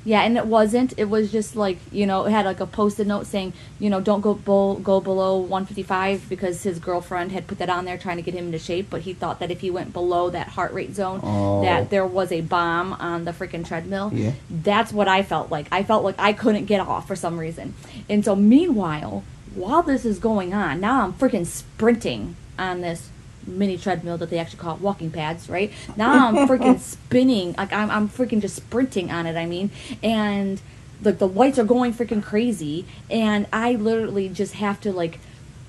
[0.08, 0.93] Yeah, and it wasn't.
[0.98, 4.00] It was just like you know, it had like a post-it note saying, you know,
[4.00, 8.24] don't go go below 155 because his girlfriend had put that on there trying to
[8.24, 10.96] get him into shape, but he thought that if he went below that heart rate
[10.96, 11.62] zone, Oh.
[11.63, 14.12] that there was a bomb on the freaking treadmill.
[14.13, 14.32] Yeah.
[14.50, 15.67] That's what I felt like.
[15.74, 17.74] I felt like I couldn't get off for some reason.
[18.10, 19.24] And so meanwhile,
[19.56, 23.10] while this is going on, now I'm freaking sprinting on this
[23.48, 25.72] mini treadmill that they actually call walking pads, right?
[25.96, 29.72] Now I'm freaking spinning, like I'm I'm freaking just sprinting on it, I mean.
[30.04, 30.62] And
[31.04, 35.20] like the lights are going freaking crazy and I literally just have to like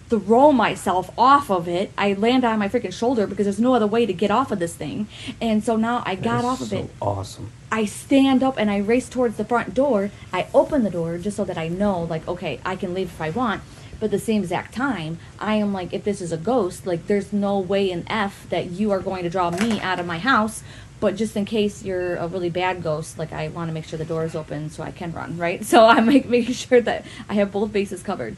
[0.08, 1.92] throw myself off of it.
[1.98, 4.58] I land on my freaking shoulder because there's no other way to get off of
[4.58, 5.06] this thing.
[5.40, 6.90] And so now I got off of so it.
[7.00, 7.52] Awesome.
[7.70, 10.10] I stand up and I race towards the front door.
[10.32, 13.20] I open the door just so that I know, like, okay, I can leave if
[13.20, 13.62] I want.
[14.00, 17.32] But the same exact time, I am like, if this is a ghost, like, there's
[17.32, 20.62] no way in F that you are going to draw me out of my house.
[21.00, 23.98] But just in case you're a really bad ghost, like, I want to make sure
[23.98, 25.64] the door is open so I can run, right?
[25.68, 28.36] So I'm like making sure that I have both bases covered.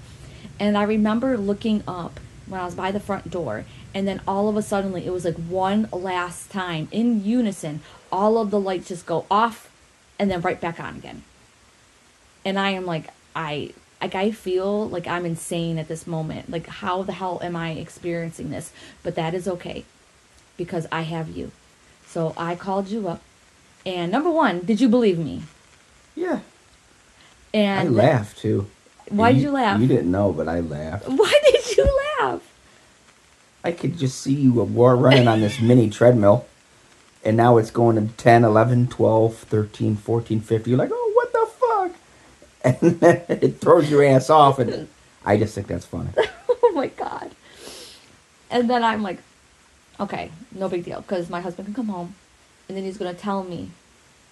[0.58, 4.48] And I remember looking up when I was by the front door, and then all
[4.48, 7.80] of a sudden, it was like one last time in unison,
[8.12, 9.70] all of the lights just go off
[10.18, 11.22] and then right back on again.
[12.44, 16.50] And I am like, I like I feel like I'm insane at this moment.
[16.50, 18.72] Like how the hell am I experiencing this?
[19.02, 19.84] But that is okay
[20.56, 21.52] because I have you.
[22.06, 23.22] So I called you up.
[23.86, 25.42] And number 1, did you believe me?
[26.14, 26.40] Yeah.
[27.54, 28.68] And I laughed too.
[29.08, 29.80] Why did you laugh?
[29.80, 31.04] You didn't know, but I laughed.
[31.08, 32.42] Why did you laugh?
[33.64, 36.46] I could just see you were running on this mini treadmill.
[37.22, 40.70] And now it's going to 10, 11, 12, 13, 14, 15.
[40.70, 41.09] You're like, oh, what the fuck?
[42.64, 44.58] And then it throws your ass off.
[44.58, 44.88] And
[45.24, 46.10] I just think that's funny.
[46.48, 47.30] oh my god.
[48.50, 49.18] And then I'm like,
[49.98, 52.14] okay, no big deal, because my husband can come home,
[52.68, 53.70] and then he's gonna tell me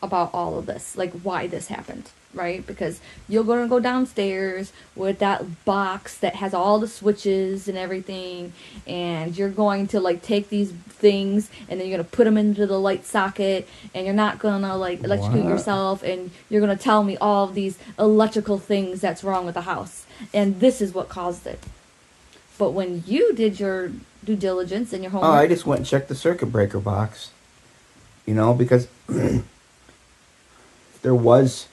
[0.02, 2.66] about all of this, like why this happened, right?
[2.66, 8.52] Because you're gonna go downstairs with that box that has all the switches and everything,
[8.86, 12.66] and you're going to like take these things and then you're gonna put them into
[12.66, 15.50] the light socket, and you're not gonna like electrocute What?
[15.50, 19.62] yourself, and you're gonna tell me all of these electrical things that's wrong with the
[19.62, 21.60] house, and this is what caused it.
[22.58, 23.92] But when you did your
[24.24, 27.30] due diligence and your Oh, I just went and checked the circuit breaker box.
[28.26, 28.88] You know, because
[31.02, 31.67] there was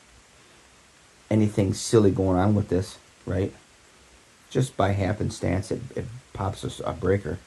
[1.29, 3.53] anything silly going on with this, right?
[4.49, 7.37] Just by happenstance, it, it pops a breaker.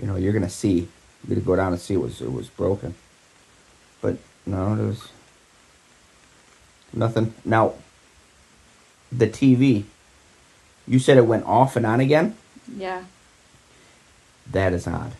[0.00, 0.88] You know, you're gonna see.
[1.26, 2.94] You're gonna go down and see it was it was broken.
[4.00, 5.08] But no, there was
[6.92, 7.34] nothing.
[7.44, 7.74] Now,
[9.10, 9.84] the TV.
[10.88, 12.36] You said it went off and on again.
[12.76, 13.04] yeah,
[14.52, 15.12] That is odd.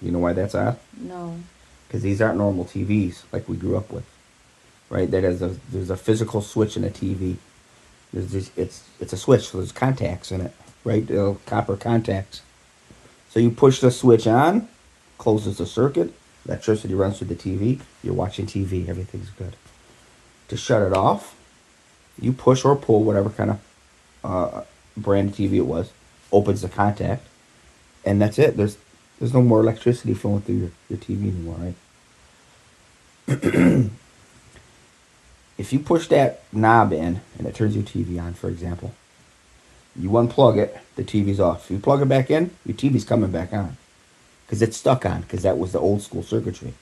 [0.00, 0.78] You know why that's odd?
[0.98, 1.38] no,
[1.86, 4.04] Because these aren't normal TVs like we grew up with,
[4.90, 5.10] right?
[5.10, 7.36] There is a there's a physical switch in a TV.
[8.12, 10.52] There's it's it's a switch, so there's contacts in it,
[10.84, 11.10] right?
[11.10, 12.42] Uh, copper contacts.
[13.30, 14.68] So you push the switch on,
[15.18, 16.12] closes the circuit,
[16.46, 17.80] electricity runs through the TV.
[18.02, 19.54] You're watching TV, everything's good.
[20.48, 21.36] To shut it off,
[22.18, 23.60] you push or pull whatever kind of
[24.24, 24.62] uh,
[24.96, 25.92] brand TV it was,
[26.32, 27.26] opens the contact,
[28.04, 28.56] and that's it.
[28.56, 28.78] There's
[29.18, 31.74] there's no more electricity flowing through your, your TV anymore,
[33.28, 33.90] right?
[35.58, 38.94] if you push that knob in and it turns your TV on, for example,
[39.96, 41.70] you unplug it, the TV's off.
[41.70, 43.76] You plug it back in, your TV's coming back on.
[44.46, 46.72] Because it's stuck on, because that was the old school circuitry.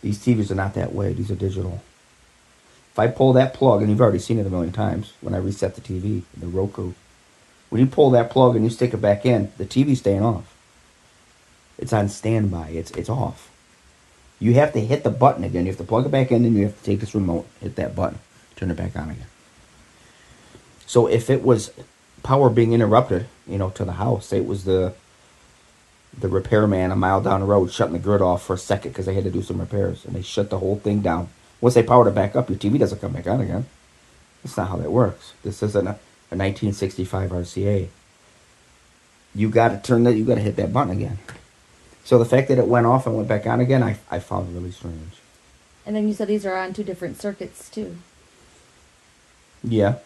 [0.00, 1.82] These TVs are not that way, these are digital.
[2.92, 5.38] If I pull that plug, and you've already seen it a million times when I
[5.38, 6.92] reset the TV, the Roku,
[7.68, 10.54] when you pull that plug and you stick it back in, the TV's staying off.
[11.76, 12.70] It's on standby.
[12.70, 13.50] It's it's off.
[14.40, 15.64] You have to hit the button again.
[15.66, 17.76] You have to plug it back in, and you have to take this remote, hit
[17.76, 18.18] that button,
[18.56, 19.26] turn it back on again.
[20.86, 21.72] So if it was
[22.22, 24.94] power being interrupted, you know, to the house, say it was the
[26.16, 29.06] the repairman a mile down the road shutting the grid off for a second because
[29.06, 31.28] they had to do some repairs, and they shut the whole thing down.
[31.60, 33.66] Once they powered it back up, your TV doesn't come back on again.
[34.42, 35.32] That's not how that works.
[35.42, 35.98] This isn't a,
[36.30, 37.88] a 1965 RCA.
[39.34, 40.14] You got to turn that.
[40.14, 41.18] You got to hit that button again.
[42.08, 44.54] So the fact that it went off and went back on again, I I found
[44.54, 45.12] really strange.
[45.84, 47.98] And then you said these are on two different circuits too.
[49.62, 49.96] Yeah,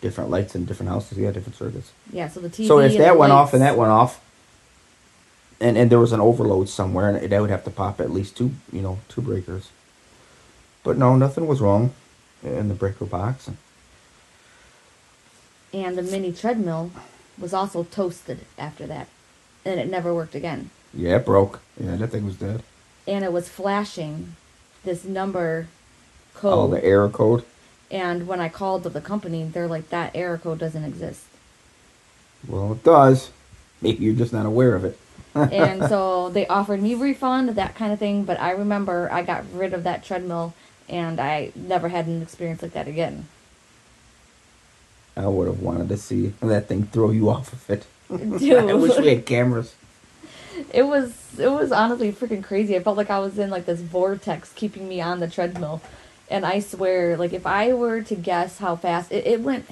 [0.00, 1.16] different lights in different houses.
[1.16, 1.92] Yeah, different circuits.
[2.12, 2.66] Yeah, so the TV.
[2.66, 4.20] So if that went off and that went off,
[5.60, 8.36] and and there was an overload somewhere, and that would have to pop at least
[8.36, 9.70] two, you know, two breakers.
[10.82, 11.92] But no, nothing was wrong
[12.42, 13.48] in the breaker box.
[15.72, 16.90] and the mini treadmill
[17.38, 19.06] was also toasted after that,
[19.64, 20.70] and it never worked again.
[20.94, 21.60] Yeah, it broke.
[21.78, 22.62] Yeah, that thing was dead.
[23.06, 24.36] And it was flashing
[24.84, 25.66] this number
[26.34, 26.52] code.
[26.52, 27.44] Oh, the error code.
[27.90, 31.24] and when I called the company, they're like, that error code doesn't exist.
[32.46, 33.30] Well, it does.
[33.80, 34.98] Maybe you're just not aware of it.
[35.34, 38.24] and so they offered me refund, that kind of thing.
[38.24, 40.54] But I remember I got rid of that treadmill,
[40.88, 43.26] and I never had an experience like that again.
[45.16, 47.86] I would have wanted to see that thing throw you off of it.
[48.38, 48.52] Dude.
[48.70, 49.74] I wish we had cameras.
[50.74, 52.76] It was it was honestly freaking crazy.
[52.76, 55.80] I felt like I was in like this vortex keeping me on the treadmill.
[56.28, 59.66] And I swear, like if I were to guess how fast it, it went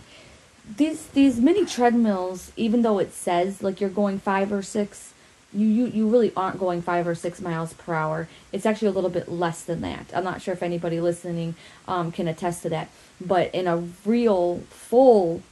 [0.76, 5.12] these these mini treadmills, even though it says like you're going five or six,
[5.52, 8.28] you, you you really aren't going five or six miles per hour.
[8.52, 10.06] It's actually a little bit less than that.
[10.14, 11.56] I'm not sure if anybody listening
[11.88, 12.90] um, can attest to that.
[13.20, 15.42] But in a real full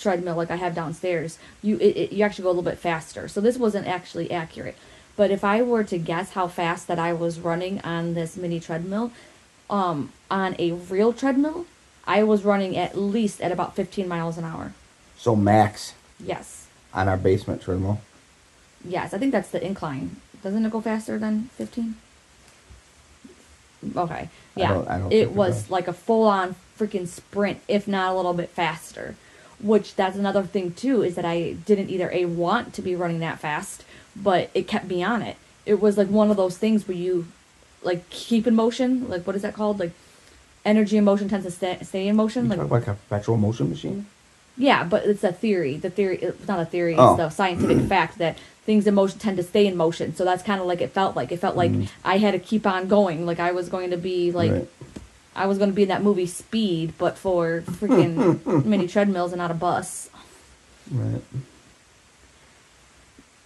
[0.00, 3.28] treadmill like I have downstairs, you it, it, you actually go a little bit faster.
[3.28, 4.76] So this wasn't actually accurate.
[5.16, 8.58] But if I were to guess how fast that I was running on this mini
[8.58, 9.12] treadmill,
[9.68, 11.66] um, on a real treadmill,
[12.06, 14.72] I was running at least at about 15 miles an hour.
[15.18, 16.66] So max Yes.
[16.94, 18.00] on our basement treadmill.
[18.84, 20.16] Yes, I think that's the incline.
[20.42, 21.96] Doesn't it go faster than 15?
[23.96, 24.28] Okay.
[24.56, 24.68] Yeah.
[24.74, 28.12] don't- I don't it think it was like a full on freaking sprint, if not
[28.12, 29.16] a little bit faster.
[29.62, 33.20] Which that's another thing too, is that I didn't either A want to be running
[33.20, 33.84] that fast,
[34.16, 35.36] but it kept me on it.
[35.66, 37.26] It was like one of those things where you
[37.82, 39.78] like keep in motion, like what is that called?
[39.78, 39.92] Like
[40.64, 42.44] energy in motion tends to stay, stay in motion.
[42.50, 44.06] You Like like a perpetual motion machine.
[44.56, 45.76] yeah, but it's a theory.
[45.76, 46.94] The theory, it's not a theory.
[46.96, 47.10] Oh.
[47.14, 50.14] It's the scientific fact that things in motion tend to stay in motion.
[50.14, 51.32] So that's kind of like it felt like.
[51.32, 51.88] It felt like Mhm.
[52.04, 53.26] I had to keep on going.
[53.26, 54.68] Like I was going to be like, Right.
[55.34, 59.38] I was going to be in that movie Speed, but for freaking mini treadmills and
[59.38, 60.10] not a bus.
[60.90, 61.22] Right.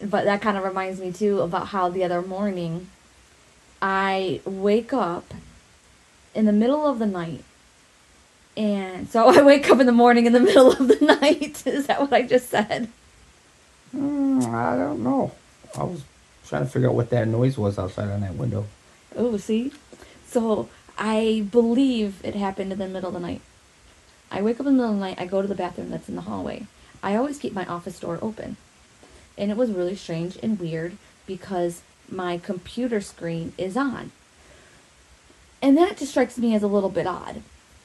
[0.01, 2.89] But that kind of reminds me too about how the other morning,
[3.81, 5.35] I wake up
[6.35, 7.45] in the middle of the night.
[8.57, 11.67] And so I wake up in the morning in the middle of the night.
[11.67, 12.89] Is that what I just said?
[13.95, 15.33] Mm, I don't know.
[15.77, 16.03] I was
[16.47, 18.67] trying to figure out what that noise was outside on that window.
[19.17, 19.73] Oh, see?
[20.27, 20.69] So
[20.99, 23.41] I believe it happened in the middle of the night.
[24.31, 26.09] I wake up in the middle of the night, I go to the bathroom that's
[26.09, 26.67] in the hallway.
[27.03, 28.57] I always keep my office door open.
[29.37, 34.13] And it was really strange and weird because my computer screen is on.
[35.61, 37.43] And that just strikes me as a little bit odd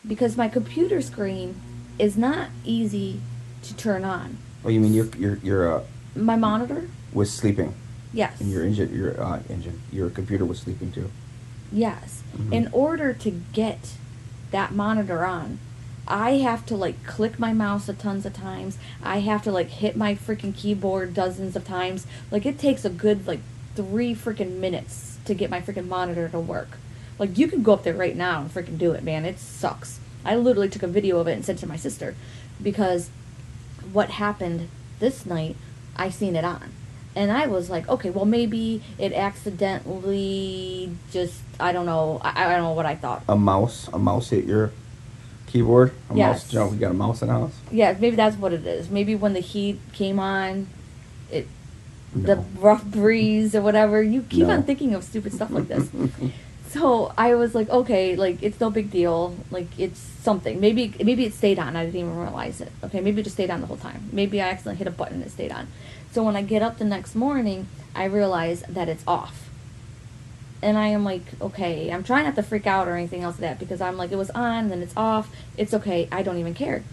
[0.08, 1.60] because my computer screen
[1.98, 3.22] is not easy
[3.64, 4.38] to turn on.
[4.64, 5.84] Oh, you mean your your your uh,
[6.16, 6.90] My monitor?
[7.14, 7.74] was sleeping,
[8.14, 8.40] Yes.
[8.40, 11.10] and your engine your uh, engine your computer was sleeping too.
[11.72, 12.24] Yes.
[12.38, 12.54] Mhm.
[12.54, 13.94] In order to get
[14.52, 15.60] that monitor on,
[16.08, 18.78] I have to like click my mouse a tons of times.
[19.04, 22.08] I have to like hit my freaking keyboard dozens of times.
[22.32, 23.42] Like it takes a good like
[23.76, 26.78] three freaking minutes to get my freaking monitor to work.
[27.20, 29.26] Like you can go up there right now and freaking do it, man.
[29.26, 30.00] It sucks.
[30.26, 32.16] I literally took a video of it and sent it to my sister
[32.62, 33.10] because
[33.94, 34.68] what happened
[35.00, 35.56] this night,
[35.96, 36.72] I seen it on.
[37.16, 42.50] And I was like, okay, well maybe it accidentally just I don't know I, I
[42.56, 43.24] don't know what I thought.
[43.28, 44.72] A mouse, a mouse hit your
[45.48, 45.92] keyboard.
[46.10, 46.44] A Yes.
[46.46, 46.74] mouse jump.
[46.74, 47.54] You got a mouse in the house.
[47.72, 48.90] Yeah, maybe that's what it is.
[48.90, 50.68] Maybe when the heat came on,
[51.32, 51.48] it
[52.16, 52.46] the No.
[52.60, 54.02] rough breeze or whatever.
[54.02, 54.54] You keep No.
[54.54, 55.90] on thinking of stupid stuff like this.
[56.70, 59.36] so I was like, okay, like it's no big deal.
[59.52, 60.60] Like it's something.
[60.60, 61.76] Maybe maybe it stayed on.
[61.76, 62.72] I didn't even realize it.
[62.84, 64.08] Okay, maybe it just stayed on the whole time.
[64.12, 65.68] Maybe I accidentally hit a button and it stayed on.
[66.12, 69.50] So when I get up the next morning, I realize that it's off.
[70.62, 73.42] And I am like, okay, I'm trying not to freak out or anything else like
[73.42, 75.34] that because I'm like, it was on, then it's off.
[75.56, 76.08] It's okay.
[76.12, 76.84] I don't even care.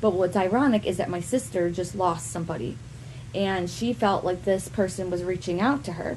[0.00, 2.76] But what's ironic is that my sister just lost somebody.
[3.34, 6.16] And she felt like this person was reaching out to her.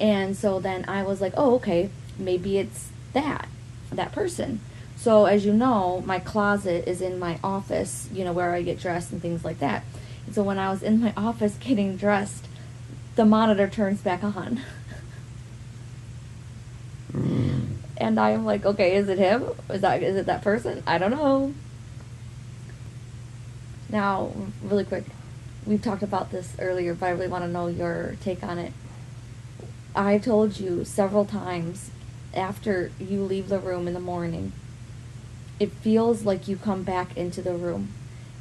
[0.00, 3.48] And so then I was like, oh, okay, maybe it's that,
[3.92, 4.60] that person.
[4.96, 8.80] So as you know, my closet is in my office, you know, where I get
[8.80, 9.84] dressed and things like that.
[10.32, 12.46] So when I was in my office getting dressed,
[13.16, 14.60] the monitor turns back on.
[17.12, 17.66] Mm.
[17.96, 19.50] And I'm like, okay, is it him?
[19.68, 20.82] Is that is it that person?
[20.86, 21.52] I don't know.
[23.88, 25.04] Now, really quick,
[25.66, 28.72] we've talked about this earlier, but I really want to know your take on it.
[29.96, 31.90] I've told you several times
[32.32, 34.52] after you leave the room in the morning,
[35.58, 37.88] it feels like you come back into the room.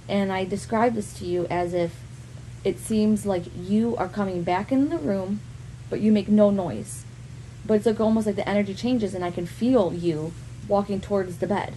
[0.09, 2.01] And I describe this to you as if
[2.63, 5.39] it seems like you are coming back in the room,
[5.89, 7.05] but you make no noise.
[7.65, 10.33] But it's like almost like the energy changes, and I can feel you
[10.67, 11.75] walking towards the bed.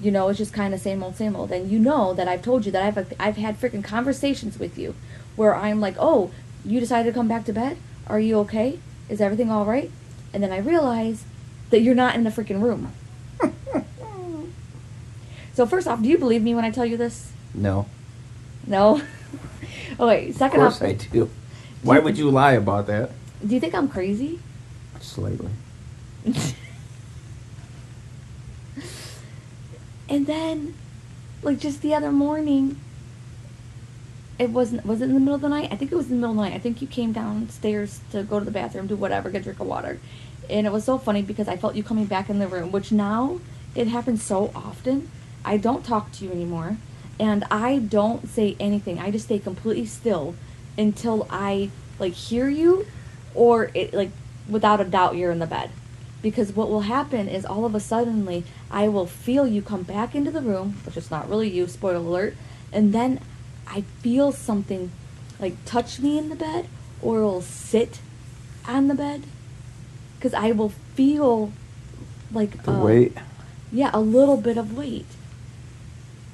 [0.00, 1.50] You know, it's just kind of same old, same old.
[1.50, 4.94] And you know that I've told you that I've I've had freaking conversations with you,
[5.34, 6.30] where I'm like, oh,
[6.64, 7.76] you decided to come back to bed.
[8.06, 8.78] Are you okay?
[9.08, 9.90] Is everything all right?
[10.32, 11.24] And then I realize
[11.70, 12.92] that you're not in the freaking room.
[15.54, 17.33] so first off, do you believe me when I tell you this?
[17.54, 17.86] No.
[18.66, 19.00] No.
[20.00, 20.28] okay.
[20.30, 21.30] Of Second course off, I do.
[21.82, 23.10] Why would you lie about that?
[23.46, 24.40] do you think I'm crazy?
[25.00, 25.50] Slightly.
[30.08, 30.74] And then,
[31.42, 32.78] like just the other morning,
[34.38, 35.72] it wasn't was it in the middle of the night?
[35.72, 36.54] I think it was in the middle of the night.
[36.54, 39.60] I think you came downstairs to go to the bathroom, do whatever, get a drink
[39.60, 39.98] of water.
[40.50, 42.92] And it was so funny because I felt you coming back in the room, which
[42.92, 43.40] now
[43.74, 45.10] it happens so often.
[45.44, 46.76] I don't talk to you anymore,
[47.18, 48.98] and I don't say anything.
[48.98, 50.34] I just stay completely still
[50.76, 52.86] until I like hear you,
[53.34, 54.10] or it like
[54.48, 55.70] without a doubt you're in the bed
[56.20, 60.14] because what will happen is all of a suddenly I will feel you come back
[60.14, 62.34] into the room, which is not really you, spoiler alert,
[62.72, 63.20] and then
[63.66, 64.90] I feel something
[65.38, 66.66] like touch me in the bed
[67.02, 68.00] or will sit
[68.66, 69.24] on the bed
[70.16, 71.52] because I will feel
[72.32, 73.16] like The uh, weight.
[73.70, 75.06] yeah, a little bit of weight.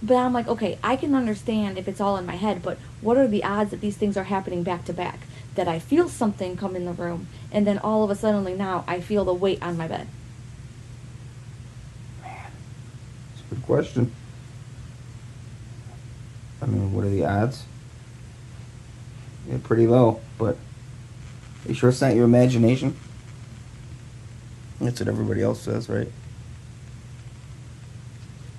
[0.02, 3.18] But I'm like, okay, I can understand if it's all in my head, but what
[3.18, 5.20] are the odds that these things are happening back to back?
[5.56, 8.84] That I feel something come in the room, and then all of a sudden now
[8.86, 10.06] I feel the weight on my bed.
[12.22, 12.50] Man,
[13.32, 14.12] it's a good question.
[16.62, 17.64] I mean, what are the odds?
[19.48, 20.56] Yeah, pretty low, but
[21.66, 22.96] you sure it's not your imagination?
[24.80, 26.08] That's what everybody else says, right?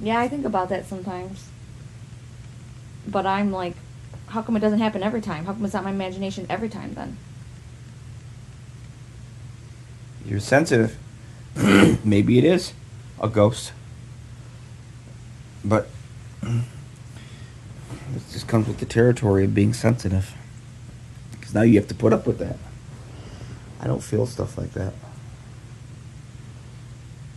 [0.02, 1.48] Yeah, I think about that sometimes.
[3.08, 3.76] But I'm like,
[4.28, 5.46] how come it doesn't happen every time?
[5.46, 7.18] How come it's not my imagination every time then?
[10.26, 10.98] You're sensitive.
[12.04, 12.74] Maybe it is
[13.22, 13.74] a ghost.
[15.64, 15.88] But
[16.42, 16.64] it
[18.32, 20.34] just comes with the territory of being sensitive.
[21.32, 22.58] Because now you have to put up with that.
[23.80, 24.94] I don't feel stuff like that.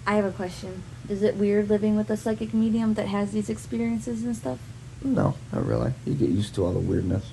[0.07, 0.83] I have a question.
[1.09, 4.59] Is it weird living with a psychic medium that has these experiences and stuff?
[5.03, 5.93] No, not really.
[6.05, 7.31] You get used to all the weirdness.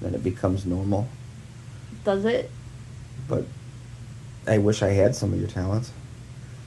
[0.00, 1.08] Then it becomes normal.
[2.04, 2.50] Does it?
[3.28, 3.44] But
[4.46, 5.92] I wish I had some of your talents.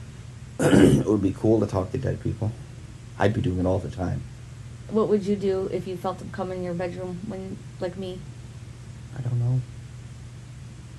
[0.60, 2.52] it would be cool to talk to dead people.
[3.18, 4.22] I'd be doing it all the time.
[4.90, 8.20] What would you do if you felt them come in your bedroom when, like me?
[9.16, 9.60] I don't know.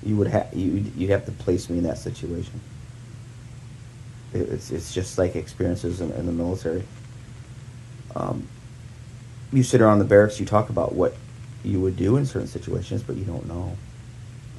[0.02, 2.60] You would have you you'd have to place me in that situation.
[4.36, 6.84] It, it's it's just like experiences in, in the military.
[8.14, 8.46] Um,
[9.52, 11.14] you sit around the barracks, you talk about what
[11.64, 13.76] you would do in certain situations, but you don't know.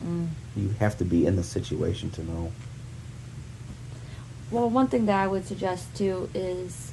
[0.05, 0.27] Mm.
[0.55, 2.51] You have to be in the situation to know.
[4.51, 6.91] Well, one thing that I would suggest too is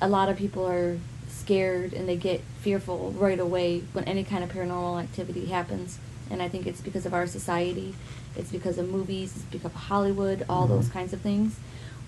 [0.00, 0.98] a lot of people are
[1.28, 5.98] scared and they get fearful right away when any kind of paranormal activity happens.
[6.30, 7.94] And I think it's because of our society,
[8.36, 10.92] it's because of movies, it's because of Hollywood, all those Mhm.
[10.92, 11.56] kinds of things.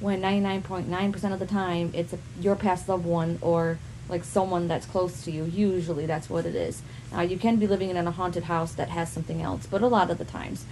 [0.00, 3.78] When 99.9% of the time it's a, your past loved one or
[4.08, 5.44] like someone that's close to you.
[5.44, 6.82] Usually that's what it is.
[7.10, 9.86] Now, you can be living in a haunted house that has something else, but a
[9.86, 10.66] lot of the times,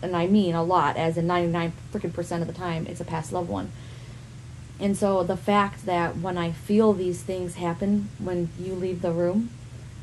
[0.00, 3.04] and I mean a lot, as in 99 freaking percent of the time, it's a
[3.04, 3.70] past loved one.
[4.80, 9.12] And so the fact that when I feel these things happen when you leave the
[9.12, 9.50] room,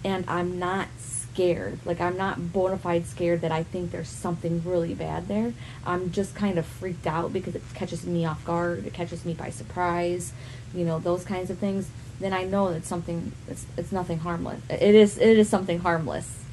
[0.03, 0.87] and I'm not
[1.33, 5.53] scared, like I'm not bona fide scared that I think there's something really bad there.
[5.85, 9.33] I'm just kind of freaked out because it catches me off guard, it catches me
[9.33, 10.33] by surprise,
[10.73, 11.89] you know, those kinds of things.
[12.19, 14.61] Then I know that something it's it's nothing harmless.
[14.69, 16.43] It is it is something harmless.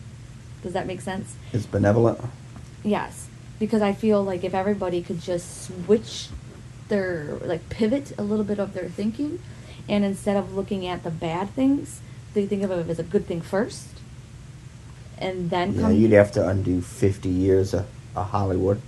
[0.62, 1.36] Does that make sense?
[1.52, 2.20] It's benevolent.
[2.82, 6.28] Yes, because I feel like if everybody could just switch
[6.88, 9.40] their like pivot a little bit of their thinking,
[9.88, 12.00] and instead of looking at the bad things,
[12.34, 13.88] they think of it as a good thing first,
[15.20, 15.92] and then Yeah, come.
[15.92, 18.80] you'd have to undo 50 years of, of Hollywood.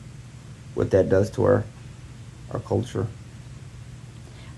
[0.75, 1.65] What that does to our
[2.51, 3.07] our culture.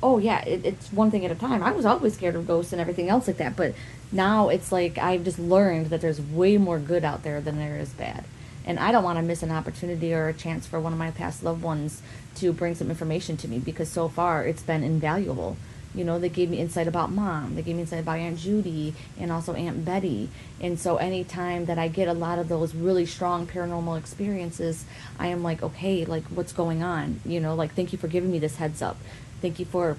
[0.03, 1.63] oh yeah, it, it's one thing at a time.
[1.63, 3.75] I was always scared of ghosts and everything else like that, but
[4.11, 7.79] now it's like I've just learned that there's way more good out there than there
[7.79, 8.25] is bad.
[8.65, 11.11] And I don't want to miss an opportunity or a chance for one of my
[11.11, 12.01] past loved ones
[12.37, 15.57] to bring some information to me because so far it's been invaluable.
[15.95, 18.95] You know, they gave me insight about mom, they gave me insight about Aunt Judy
[19.19, 20.31] and also Aunt Betty.
[20.61, 24.85] And so anytime that I get a lot of those really strong paranormal experiences,
[25.19, 27.21] I am like, okay, like what's going on?
[27.27, 28.97] You know, like thank you for giving me this heads up.
[29.43, 29.97] Thank you for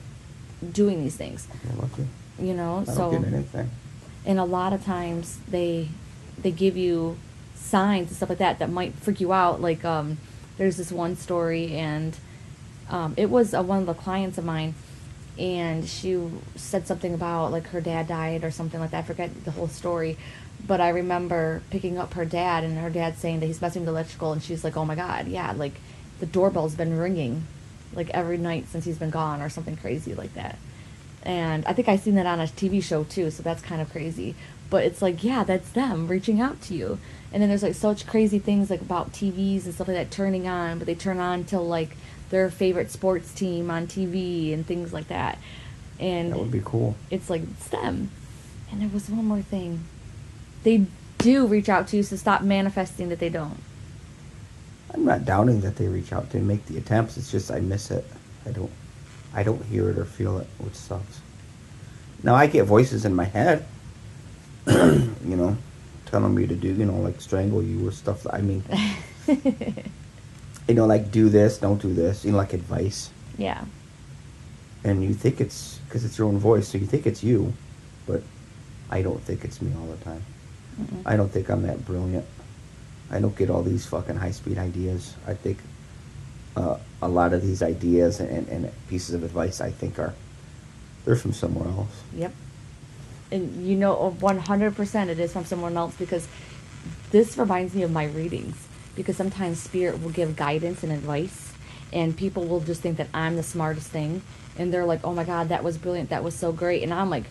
[0.72, 1.48] doing these things.
[1.64, 2.08] You're lucky.
[2.40, 3.70] You know, I don't so get anything.
[4.26, 5.90] and a lot of times they
[6.42, 7.18] they give you
[7.56, 10.18] signs and stuff like that that might freak you out like um
[10.58, 12.18] there's this one story and
[12.90, 14.74] um it was uh, one of the clients of mine
[15.38, 16.20] and she
[16.56, 19.68] said something about like her dad died or something like that i forget the whole
[19.68, 20.18] story
[20.66, 23.90] but i remember picking up her dad and her dad saying that he's messing with
[23.90, 25.74] electrical and she's like oh my god yeah like
[26.20, 27.46] the doorbell's been ringing
[27.94, 30.58] like every night since he's been gone or something crazy like that
[31.26, 33.90] and I think I seen that on a TV show too, so that's kind of
[33.90, 34.36] crazy.
[34.70, 37.00] But it's like, yeah, that's them reaching out to you.
[37.32, 40.48] And then there's like such crazy things like about TVs and stuff like that turning
[40.48, 41.96] on, but they turn on till like
[42.34, 45.38] their favorite sports team on TV and things like that.
[46.00, 46.96] And That would be cool.
[47.12, 48.10] it's like it's them.
[48.72, 49.84] And there was one more thing.
[50.64, 50.88] They
[51.20, 53.60] do reach out to you, so stop manifesting that they don't.
[54.92, 57.18] I'm not doubting that they reach out to make the attempts.
[57.18, 58.04] It's just I miss it.
[58.48, 58.72] I don't.
[59.36, 61.22] I don't hear it or feel it, which sucks.
[62.24, 63.64] Now I get voices in my head,
[64.68, 65.56] you know,
[66.08, 68.26] telling me to do, you know, like strangle you or stuff.
[68.32, 68.64] I mean,
[70.68, 72.24] you know, like do this, don't do this.
[72.26, 73.10] You know, like advice.
[73.38, 73.64] Yeah.
[74.84, 77.54] And you think it's because it's your own voice, so you think it's you,
[78.06, 78.22] but
[78.90, 80.24] I don't think it's me all the time.
[80.80, 81.04] Mm-mm.
[81.06, 82.26] I don't think I'm that brilliant.
[83.12, 85.16] I don't get all these fucking high speed ideas.
[85.28, 85.60] I think
[86.56, 90.14] uh, a lot of these ideas and, and pieces of advice I think are
[91.06, 92.02] they're from somewhere else.
[92.16, 92.34] Yep.
[93.32, 96.28] And you know, 100% it is from someone else because
[97.12, 98.68] this reminds me of my readings.
[98.96, 101.54] Because sometimes spirit will give guidance and advice,
[101.92, 104.22] and people will just think that I'm the smartest thing.
[104.58, 106.10] And they're like, oh my God, that was brilliant.
[106.10, 106.84] That was so great.
[106.84, 107.26] And I'm like,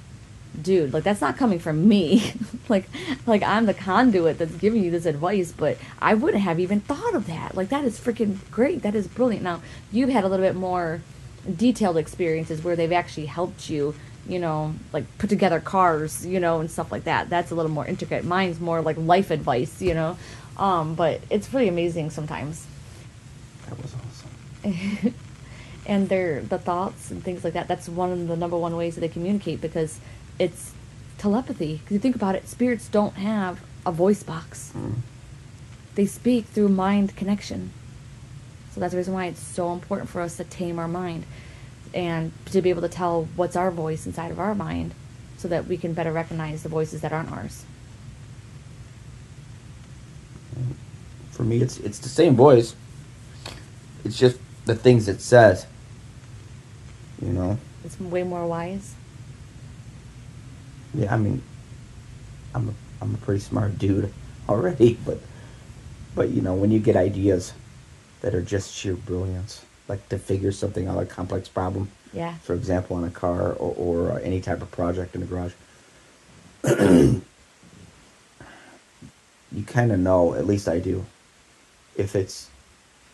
[0.61, 2.35] dude, like, that's not coming from me.
[2.69, 2.89] like,
[3.27, 7.15] like I'm the conduit that's giving you this advice, but I wouldn't have even thought
[7.15, 7.55] of that.
[7.55, 8.83] Like, that is freaking great.
[8.83, 9.45] That is brilliant.
[9.45, 11.01] Now, you've had a little bit more
[11.57, 13.95] detailed experiences where they've actually helped you
[14.29, 17.71] you know like put together cars you know and stuff like that that's a little
[17.71, 20.17] more intricate mine's more like life advice you know
[20.57, 22.67] um but it's pretty amazing sometimes
[23.69, 25.15] That was awesome.
[25.87, 28.95] and their the thoughts and things like that that's one of the number one ways
[28.95, 29.99] that they communicate because
[30.39, 30.73] it's
[31.19, 34.95] telepathy because you think about it spirits don't have a voice box Mm.
[35.95, 37.71] they speak through mind connection
[38.73, 41.25] so that's the reason why it's so important for us to tame our mind
[41.95, 44.95] and to be able to tell what's our voice inside of our mind
[45.37, 47.65] so that we can better recognize the voices that aren't ours.
[51.33, 52.75] For me, it's it's the same voice.
[54.05, 55.67] It's just the things it says.
[57.21, 57.59] You know.
[57.85, 58.95] It's way more wise.
[60.95, 61.43] Yeah, I mean,
[62.55, 64.13] I'm a I'm a pretty smart dude
[64.49, 65.19] already, but
[66.15, 67.53] but you know when you get ideas
[68.21, 72.35] that are just sheer brilliance, like to figure something out, a complex problem, Yeah.
[72.43, 75.53] for example, on a car or, or uh, any type of project in the garage,
[79.51, 81.05] you kind of know, at least I do,
[81.97, 82.49] if it's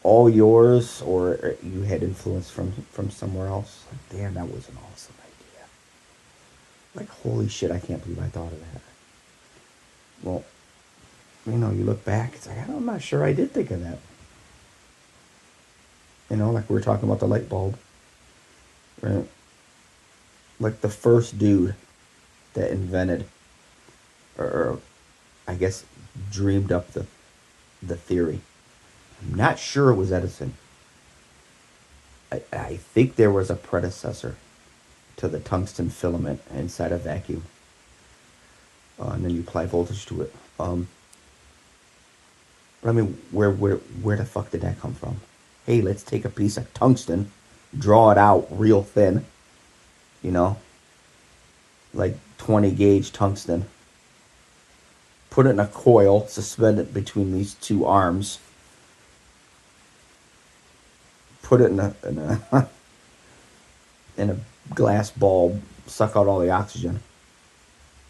[0.03, 3.85] all yours or uh, you had influence from from somewhere else.
[3.91, 5.67] Like, damn, that was an awesome idea.
[6.95, 8.81] Like, holy shit, I can't believe I thought of that.
[10.23, 10.45] Well,
[11.47, 13.99] you know, you look back, it's like, I'm not sure I did think of that.
[16.31, 17.79] You know, like we were talking about the light bulb.
[19.01, 19.25] Right?
[20.61, 21.75] Like the first dude
[22.55, 23.27] that invented,
[24.37, 24.79] or, or
[25.47, 25.85] I guess
[26.31, 27.07] dreamed up the,
[27.83, 28.41] the theory.
[29.23, 30.55] I'm not sure it was Edison.
[32.31, 34.37] I, I think there was a predecessor
[35.17, 37.45] to the tungsten filament inside a vacuum.
[39.01, 40.35] Uh, and then you apply voltage to it.
[40.59, 40.89] Um,
[42.83, 45.21] but I mean, where, where, where the fuck did that come from?
[45.67, 47.31] Hey, let's take a piece of tungsten,
[47.77, 49.25] draw it out real thin,
[50.23, 50.57] you know,
[51.93, 53.67] like 20 gauge tungsten,
[55.31, 58.39] put it in a coil, suspend it between these two arms,
[61.49, 62.69] put it in a, in a,
[64.17, 64.37] in a
[64.75, 67.01] glass bulb, suck out all the oxygen,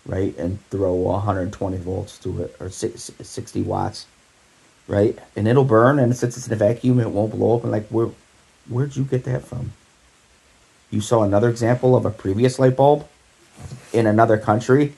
[0.05, 4.07] right, and throw 120 volts to it, or 60 watts
[4.89, 5.17] right?
[5.37, 7.63] And it'll burn, and since it's in a vacuum, it won't blow up.
[7.63, 8.09] And like, where,
[8.69, 9.73] where'd you get that from?
[10.91, 13.07] You saw another example of a previous light bulb
[13.93, 14.95] in another country,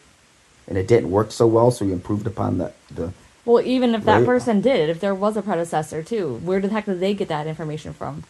[0.68, 3.12] and it didn't work so well, so you improved upon the the.
[3.51, 4.26] Well, even if that Right.
[4.26, 7.48] person did, if there was a predecessor too, where the heck did they get that
[7.48, 8.22] information from?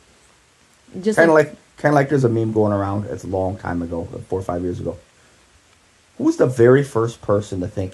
[0.98, 3.04] Just Kind of like, kind of like there's a meme going around.
[3.04, 4.96] It's a long time ago, four or five years ago.
[6.16, 7.92] Who was the very first person to think,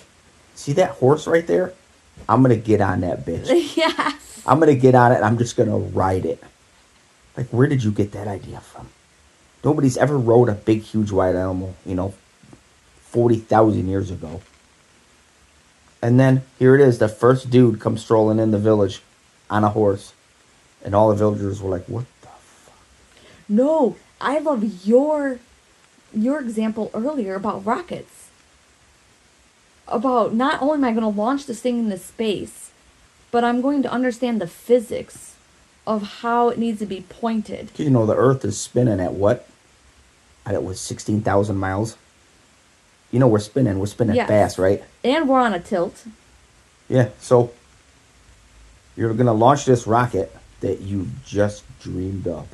[0.54, 1.72] see that horse right there?
[2.28, 3.76] I'm gonna get on that bitch.
[3.76, 4.42] yes.
[4.46, 5.16] I'm gonna get on it.
[5.16, 6.40] and I'm just gonna ride it.
[7.36, 8.88] Like, where did you get that idea from?
[9.64, 11.74] Nobody's ever rode a big, huge, white animal.
[11.84, 12.14] You know,
[13.10, 14.40] forty thousand years ago.
[16.06, 16.98] And then here it is.
[16.98, 19.02] The first dude comes strolling in the village
[19.50, 20.12] on a horse,
[20.84, 22.76] and all the villagers were like, "What the fuck?"
[23.48, 25.40] No, I love your
[26.14, 28.28] your example earlier about rockets.
[29.88, 32.70] About not only am I going to launch this thing into space,
[33.32, 35.34] but I'm going to understand the physics
[35.88, 37.72] of how it needs to be pointed.
[37.78, 39.48] You know, the Earth is spinning at what?
[40.46, 41.96] At it was sixteen thousand miles.
[43.16, 43.78] You know, we're spinning.
[43.78, 44.28] We're spinning Yes.
[44.28, 44.84] fast, right?
[45.02, 46.04] And we're on a tilt.
[46.86, 47.50] Yeah, so
[48.94, 52.46] you're gonna launch this rocket that you just dreamed up.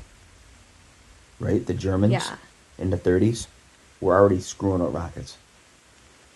[1.41, 1.67] Right?
[1.67, 2.37] The Germans Yeah.
[2.79, 3.49] in the thirties
[4.01, 5.37] were already screwing up rockets.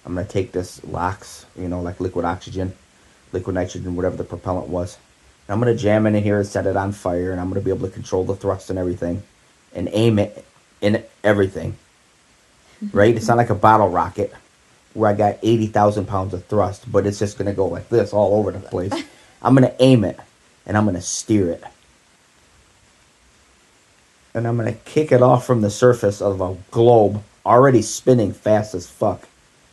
[0.05, 2.72] I'm gonna take this LOX, you know, like liquid oxygen,
[3.31, 4.97] liquid nitrogen, whatever the propellant was.
[5.47, 7.61] And I'm gonna jam it in here and set it on fire and I'm gonna
[7.61, 9.22] be able to control the thrust and everything
[9.72, 10.45] and aim it
[10.81, 11.77] in everything.
[12.93, 13.14] Right?
[13.16, 14.33] it's not like a bottle rocket
[14.95, 18.12] where I got 80,000 pounds of thrust, but it's just going to go like this
[18.12, 18.93] all over the place.
[19.43, 20.18] I'm going to aim it
[20.66, 21.62] and I'm going to steer it.
[24.35, 28.33] And I'm going to kick it off from the surface of a globe already spinning
[28.33, 29.29] fast as fuck.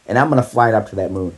[0.08, 1.36] And I'm going to fly it up to that moon.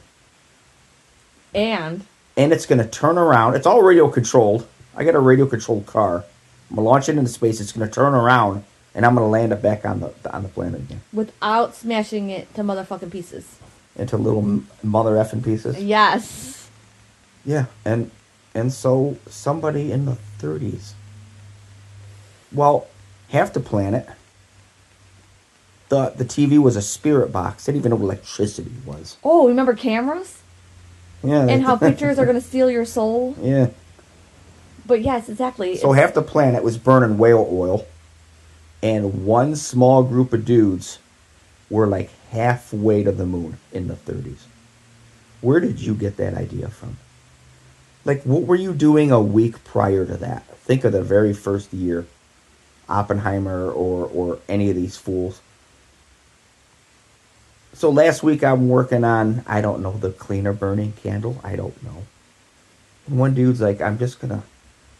[1.53, 2.05] And
[2.37, 3.55] And it's going to turn around.
[3.55, 4.67] It's all radio controlled.
[4.95, 6.25] I got a radio controlled car.
[6.69, 7.61] I'm going to launch it into space.
[7.61, 8.63] It's going to turn around
[8.95, 11.01] and I'm going to land it back on the on the planet again.
[11.13, 13.57] without smashing it to motherfucking pieces.
[13.95, 15.77] Into little mother effing pieces.
[15.81, 16.69] Yes.
[17.45, 18.09] Yeah, and
[18.55, 20.93] and so somebody in the 30s.
[22.51, 22.87] Well,
[23.29, 24.07] half the planet.
[25.89, 27.65] The the TV was a spirit box.
[27.65, 29.17] They didn't even know what electricity was.
[29.23, 30.41] Oh, remember cameras?
[31.23, 31.45] Yeah.
[31.47, 33.35] And how pictures are going to steal your soul?
[33.39, 33.67] Yeah.
[34.87, 35.77] But yes, exactly.
[35.77, 37.85] So half the planet was burning whale oil,
[38.85, 40.99] and one small group of dudes
[41.71, 44.43] were like halfway to the moon in the 30s.
[45.41, 46.97] Where did you get that idea from?
[48.05, 50.45] Like, what were you doing a week prior to that?
[50.57, 52.05] Think of the very first year,
[52.87, 55.41] Oppenheimer or or any of these fools.
[57.73, 61.41] So last week I'm working on I don't know the cleaner burning candle.
[61.43, 62.03] I don't know.
[63.07, 64.43] And one dude's like, I'm just gonna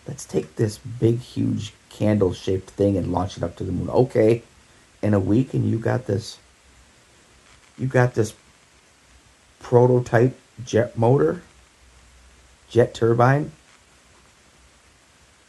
[0.08, 3.90] let's take this big huge candle shaped thing and launch it up to the moon.
[3.90, 4.44] Okay.
[5.02, 6.40] In a week and you got this
[7.78, 8.34] you got this
[9.60, 11.42] prototype jet motor,
[12.70, 13.52] jet turbine.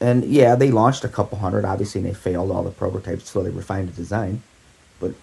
[0.01, 3.43] And yeah, they launched a couple hundred, obviously, and they failed all the prototypes, so
[3.43, 4.43] they refined the design.
[5.01, 5.14] But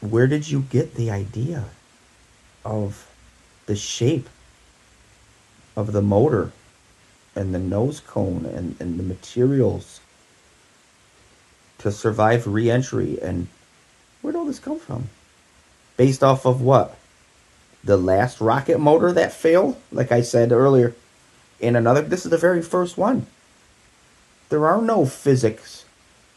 [0.00, 1.64] where did you get the idea
[2.64, 3.10] of
[3.66, 4.28] the shape
[5.74, 6.52] of the motor
[7.36, 10.00] and the nose cone and, and the materials
[11.78, 13.20] to survive re-entry.
[13.20, 13.48] And
[14.22, 15.10] where'd all this come from?
[15.96, 16.96] Based off of what?
[17.84, 19.76] The last rocket motor that failed?
[19.92, 20.94] Like i said earlier.
[21.60, 23.26] In another this is the very first one.
[24.48, 25.84] There are no physics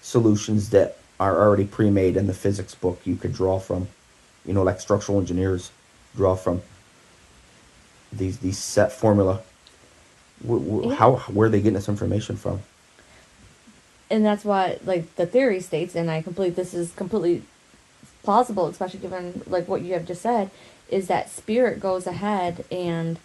[0.01, 3.87] solutions that are already pre-made in the physics book you could draw from.
[4.45, 5.71] You know like structural engineers
[6.15, 6.61] draw from
[8.11, 9.41] these these set formula
[10.43, 10.95] Yeah.
[10.95, 12.61] how where are they getting this information from?
[14.09, 17.43] And that's why like the theory states and i complete this is completely
[18.23, 20.49] plausible especially given like what you have just said
[20.89, 23.19] is that spirit goes ahead and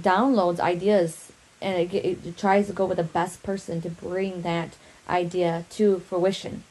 [0.00, 4.76] downloads ideas and it, it tries to go with the best person to bring that
[5.08, 6.62] idea to fruition.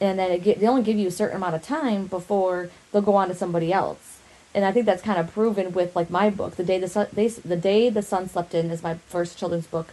[0.00, 3.02] And then it get, they only give you a certain amount of time before they'll
[3.02, 4.17] go on to somebody else
[4.54, 7.06] and i think that's kind of proven with like my book the day the sun
[7.12, 9.92] they, the day the sun slept in is my first children's book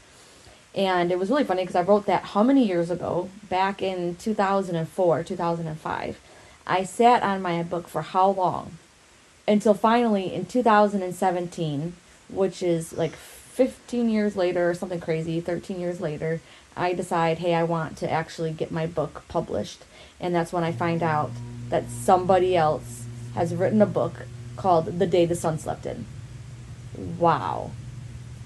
[0.76, 3.30] and it was really funny because I wrote that how many years ago?
[3.50, 6.20] Back in 2004, 2005.
[6.68, 8.78] I sat on my book for how long?
[9.48, 11.94] Until finally in 2017,
[12.28, 16.42] which is like 15 years later or something crazy, 13 years later,
[16.76, 19.86] I decide, hey, I want to actually get my book published.
[20.20, 21.32] And that's when I find out
[21.70, 24.26] that somebody else has written a book
[24.56, 26.06] called The Day the Sun Slept In.
[27.18, 27.72] Wow.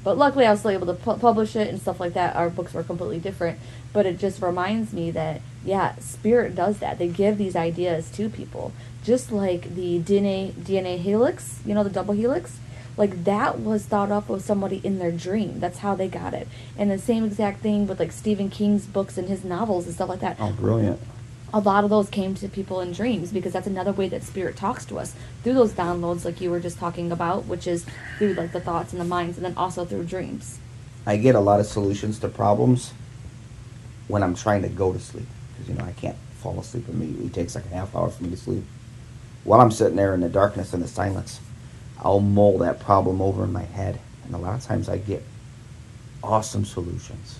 [0.04, 2.36] But luckily, I was still able to pu- publish it and stuff like that.
[2.36, 3.60] Our books were completely different.
[3.92, 7.00] But it just reminds me that, yeah, Spirit does that.
[7.00, 8.72] They give these ideas to people.
[9.04, 12.60] Just like the DNA, DNA helix, you know, the double helix.
[12.98, 15.60] like that was thought up of somebody in their dream.
[15.60, 16.48] That's how they got it.
[16.78, 20.10] And the same exact thing with like Stephen King's books and his novels and stuff
[20.10, 20.38] like that.
[20.40, 21.00] Oh, brilliant.
[21.52, 24.56] A lot of those came to people in dreams because that's another way that spirit
[24.56, 27.86] talks to us through those downloads, like you were just talking about, which is
[28.20, 30.60] through like the thoughts and the minds, and then also through dreams.
[31.08, 32.94] I get a lot of solutions to problems
[34.08, 37.28] when I'm trying to go to sleep because you know I can't fall asleep immediately.
[37.28, 38.64] It takes like a half hour for me to sleep.
[39.44, 41.40] While I'm sitting there in the darkness and the silence,
[42.00, 45.24] I'll mull that problem over in my head, and a lot of times I get
[46.24, 47.40] awesome solutions.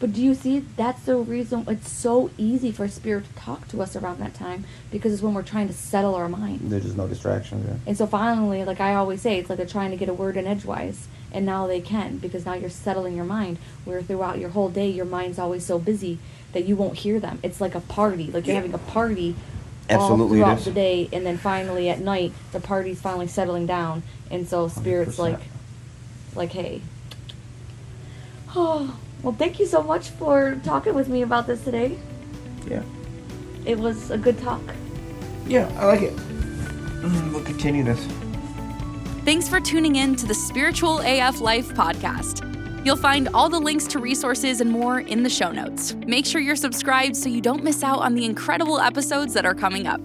[0.00, 0.60] But do you see?
[0.76, 4.64] That's the reason it's so easy for spirit to talk to us around that time
[4.92, 6.60] because it's when we're trying to settle our mind.
[6.70, 7.66] There's just no distractions.
[7.66, 7.76] Yeah.
[7.84, 10.36] And so finally, like I always say, it's like they're trying to get a word
[10.36, 13.58] in edgewise, and now they can because now you're settling your mind.
[13.84, 16.18] Where throughout your whole day, your mind's always so busy
[16.52, 17.40] that you won't hear them.
[17.42, 18.60] It's like a party, like you're Yeah.
[18.62, 19.34] having a party
[19.90, 24.04] Absolutely all throughout the day, and then finally at night, the party's finally settling down,
[24.30, 25.18] and so spirits 100%.
[25.32, 25.40] like,
[26.36, 26.82] like, hey.
[28.56, 28.96] Oh,
[29.28, 31.98] well, thank you so much for talking with me about this today.
[32.66, 32.82] Yeah.
[33.66, 34.62] It was a good talk.
[35.46, 36.16] Yeah, I like it.
[36.16, 38.02] Mm, We'll continue this.
[39.26, 42.42] Thanks for tuning in to the Spiritual AF Life podcast.
[42.86, 45.94] You'll find all the links to resources and more in the show notes.
[46.06, 49.54] Make sure you're subscribed so you don't miss out on the incredible episodes that are
[49.54, 50.00] coming up.